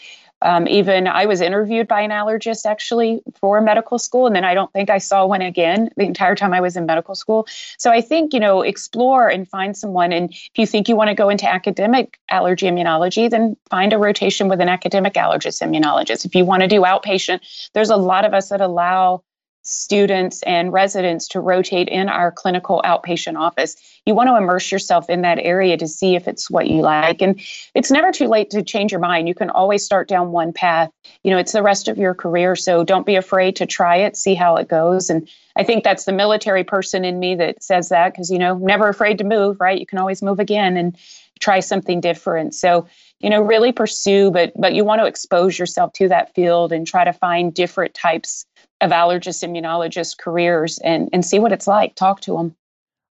Um, 0.46 0.68
even 0.68 1.08
I 1.08 1.26
was 1.26 1.42
interviewed 1.42 1.88
by 1.88 2.02
an 2.02 2.12
allergist 2.12 2.68
actually 2.68 3.24
for 3.42 3.60
medical 3.62 3.98
school, 3.98 4.28
and 4.28 4.36
then 4.36 4.46
I 4.46 4.54
don't 4.54 4.72
think 4.72 4.92
I 4.92 5.00
saw 5.00 5.26
one 5.26 5.42
again 5.42 5.90
the 5.98 6.06
entire 6.06 6.36
time 6.36 6.54
I 6.54 6.62
was 6.62 6.78
in 6.78 6.86
medical 6.86 7.16
school. 7.16 7.48
So 7.78 7.90
I 7.90 8.00
think, 8.00 8.32
you 8.32 8.40
know, 8.40 8.62
explore 8.62 9.28
and 9.28 9.50
find 9.50 9.76
someone. 9.76 10.14
And 10.14 10.32
if 10.32 10.52
you 10.56 10.68
think 10.68 10.88
you 10.88 10.96
want 10.96 11.10
to 11.10 11.16
go 11.16 11.30
into 11.30 11.52
academic 11.52 12.20
allergy 12.30 12.68
immunology, 12.68 13.28
then 13.28 13.58
find 13.72 13.92
a 13.92 13.98
rotation 13.98 14.48
with 14.48 14.62
an 14.62 14.70
academic 14.70 15.16
allergist 15.16 15.64
immunologist. 15.64 16.26
If 16.26 16.36
you 16.36 16.46
want 16.46 16.62
to 16.62 16.68
do 16.68 16.82
outpatient, 16.82 17.40
there's 17.74 17.90
a 17.90 17.98
lot 17.98 18.24
of 18.24 18.36
us 18.36 18.50
that 18.50 18.62
allow 18.62 19.24
students 19.66 20.44
and 20.44 20.72
residents 20.72 21.28
to 21.28 21.40
rotate 21.40 21.90
in 21.90 22.08
our 22.08 22.32
clinical 22.32 22.82
outpatient 22.86 23.38
office. 23.38 23.76
You 24.06 24.14
want 24.14 24.30
to 24.30 24.38
immerse 24.38 24.72
yourself 24.72 25.10
in 25.10 25.24
that 25.24 25.40
area 25.40 25.76
to 25.76 25.88
see 25.88 26.16
if 26.16 26.28
it's 26.28 26.52
what 26.52 26.68
you 26.68 26.82
like. 26.82 27.20
And 27.22 27.42
it's 27.74 27.90
never 27.90 28.12
too 28.12 28.28
late 28.28 28.52
to 28.52 28.62
change 28.62 28.92
your 28.92 29.02
mind. 29.02 29.28
You 29.28 29.34
can 29.34 29.50
always 29.50 29.84
start 29.84 30.08
down 30.08 30.32
one 30.32 30.54
path. 30.54 30.92
You 31.24 31.32
know, 31.32 31.40
it's 31.40 31.52
the 31.52 31.64
rest 31.64 31.88
of 31.88 31.98
your 31.98 32.14
career. 32.14 32.56
So 32.56 32.84
don't 32.84 33.08
be 33.08 33.16
afraid 33.16 33.56
to 33.56 33.66
try 33.66 33.98
it, 33.98 34.16
see 34.16 34.36
how 34.36 34.56
it 34.58 34.68
goes. 34.68 35.10
And 35.10 35.28
I 35.56 35.64
think 35.64 35.84
that's 35.84 36.06
the 36.06 36.14
military 36.14 36.64
person 36.64 37.04
in 37.04 37.18
me 37.20 37.34
that 37.36 37.64
says 37.64 37.90
that 37.90 38.14
because, 38.14 38.30
you 38.30 38.38
know, 38.38 38.58
never 38.58 38.88
afraid 38.88 39.18
to 39.18 39.24
move, 39.24 39.60
right? 39.60 39.80
You 39.80 39.88
can 39.88 39.98
always 39.98 40.22
move 40.22 40.40
again 40.40 40.78
and 40.78 40.96
try 41.40 41.60
something 41.60 42.02
different. 42.02 42.54
So, 42.54 42.88
you 43.20 43.30
know, 43.30 43.42
really 43.42 43.72
pursue, 43.72 44.30
but 44.30 44.54
but 44.56 44.76
you 44.76 44.86
want 44.86 45.02
to 45.02 45.06
expose 45.06 45.58
yourself 45.58 45.94
to 45.94 46.08
that 46.10 46.36
field 46.36 46.72
and 46.72 46.86
try 46.86 47.04
to 47.04 47.14
find 47.14 47.54
different 47.54 47.94
types 47.94 48.46
of 48.82 48.92
allergist 48.92 49.44
immunologist 49.44 50.18
careers 50.18 50.78
and, 50.80 51.10
and 51.14 51.26
see 51.26 51.40
what 51.40 51.52
it's 51.52 51.68
like. 51.68 51.96
Talk 51.96 52.22
to 52.22 52.38
them. 52.38 52.56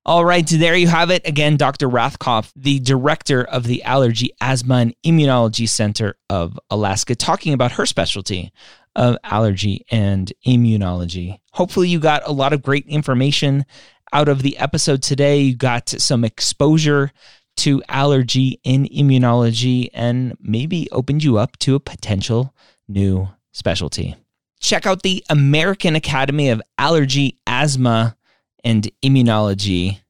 All 0.06 0.24
right, 0.24 0.46
there 0.46 0.76
you 0.76 0.88
have 0.88 1.10
it. 1.10 1.26
Again, 1.26 1.56
Dr. 1.56 1.88
Rathkopf, 1.88 2.52
the 2.54 2.78
director 2.78 3.42
of 3.42 3.64
the 3.64 3.82
Allergy, 3.84 4.30
Asthma, 4.38 4.74
and 4.76 4.94
Immunology 5.02 5.66
Center 5.66 6.16
of 6.28 6.60
Alaska, 6.68 7.14
talking 7.14 7.54
about 7.54 7.72
her 7.72 7.86
specialty 7.86 8.52
of 8.94 9.16
allergy 9.24 9.86
and 9.90 10.30
immunology. 10.46 11.38
Hopefully, 11.52 11.88
you 11.88 12.00
got 12.00 12.22
a 12.26 12.32
lot 12.32 12.52
of 12.52 12.62
great 12.62 12.86
information 12.86 13.64
out 14.12 14.28
of 14.28 14.42
the 14.42 14.58
episode 14.58 15.02
today. 15.02 15.40
You 15.40 15.56
got 15.56 15.88
some 15.88 16.22
exposure 16.22 17.10
to 17.58 17.82
allergy 17.88 18.60
and 18.62 18.84
immunology 18.90 19.88
and 19.94 20.36
maybe 20.38 20.86
opened 20.92 21.24
you 21.24 21.38
up 21.38 21.56
to 21.60 21.76
a 21.76 21.80
potential 21.80 22.54
new 22.88 23.28
specialty 23.52 24.16
check 24.64 24.86
out 24.86 25.02
the 25.02 25.22
American 25.28 25.94
Academy 25.94 26.48
of 26.48 26.62
Allergy, 26.78 27.38
Asthma, 27.46 28.16
and 28.64 28.90
Immunology 29.02 30.00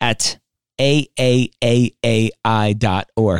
at 0.00 0.38
aaai.org. 0.78 1.14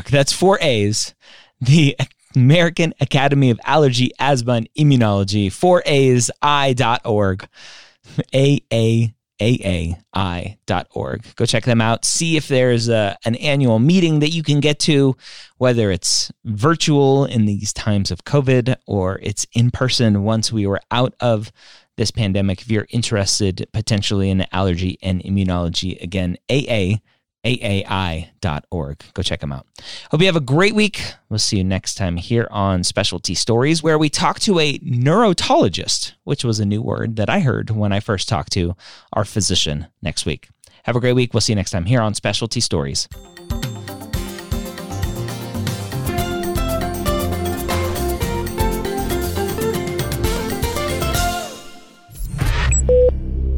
That's 0.07 0.33
four 0.33 0.59
A's. 0.61 1.15
The 1.61 1.97
American 2.35 2.95
Academy 3.01 3.51
of 3.51 3.61
Allergy, 3.65 4.11
Asthma, 4.19 4.55
and 4.55 4.69
Immunology, 4.77 5.53
four 5.53 5.83
A's, 5.87 6.31
I.org. 6.43 7.49
A 8.35 8.61
A 8.73 9.15
A 9.15 9.15
aai.org. 9.41 11.25
Go 11.37 11.47
check 11.47 11.65
them 11.65 11.81
out. 11.81 12.05
See 12.05 12.37
if 12.37 12.49
there's 12.49 12.89
a, 12.89 13.17
an 13.25 13.37
annual 13.37 13.79
meeting 13.79 14.21
that 14.21 14.31
you 14.31 14.43
can 14.43 14.61
get 14.61 14.79
to, 14.81 15.17
whether 15.59 15.91
it's 15.91 16.33
virtual 16.45 17.25
in 17.25 17.45
these 17.45 17.73
times 17.73 18.11
of 18.11 18.25
COVID 18.25 18.77
or 18.87 19.19
it's 19.23 19.47
in 19.53 19.71
person 19.71 20.25
once 20.25 20.53
we 20.53 20.67
were 20.67 20.81
out 20.91 21.15
of 21.21 21.53
this 21.97 22.11
pandemic. 22.11 22.61
If 22.63 22.71
you're 22.71 22.87
interested 22.91 23.69
potentially 23.73 24.31
in 24.31 24.47
allergy 24.53 24.99
and 25.03 25.23
immunology, 25.23 26.01
again, 26.03 26.37
AA 26.51 26.99
aai.org. 27.57 29.05
Go 29.15 29.23
check 29.23 29.41
them 29.41 29.53
out. 29.53 29.67
Hope 30.11 30.21
you 30.21 30.27
have 30.27 30.37
a 30.37 30.41
great 30.41 30.75
week. 30.75 31.15
We'll 31.29 31.39
see 31.39 31.59
you 31.59 31.65
next 31.65 31.95
time 31.95 32.17
here 32.17 32.49
on 32.51 32.85
Specialty 32.85 33.35
Stories, 33.35 33.83
where 33.83 33.99
we 33.99 34.09
talk 34.09 34.41
to 34.41 34.59
a 34.59 34.79
neurotologist, 34.79 36.13
which 36.25 36.45
was 36.45 36.61
a 36.61 36.67
new 36.67 36.83
word 36.83 37.17
that 37.17 37.31
I 37.31 37.41
heard 37.41 37.71
when 37.71 37.93
I 37.93 38.01
first 38.01 38.29
talked 38.29 38.53
to 38.53 38.77
our 39.13 39.25
physician 39.25 39.87
next 40.03 40.27
week. 40.27 40.49
Have 40.85 40.97
a 40.97 41.01
great 41.01 41.15
week. 41.15 41.35
We'll 41.35 41.41
see 41.41 41.53
you 41.53 41.57
next 41.57 41.71
time 41.71 41.85
here 41.85 42.01
on 42.01 42.15
Specialty 42.15 42.61
Stories. 42.61 43.09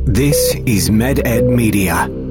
This 0.07 0.55
is 0.67 0.91
MedEd 0.91 1.45
Media. 1.45 2.30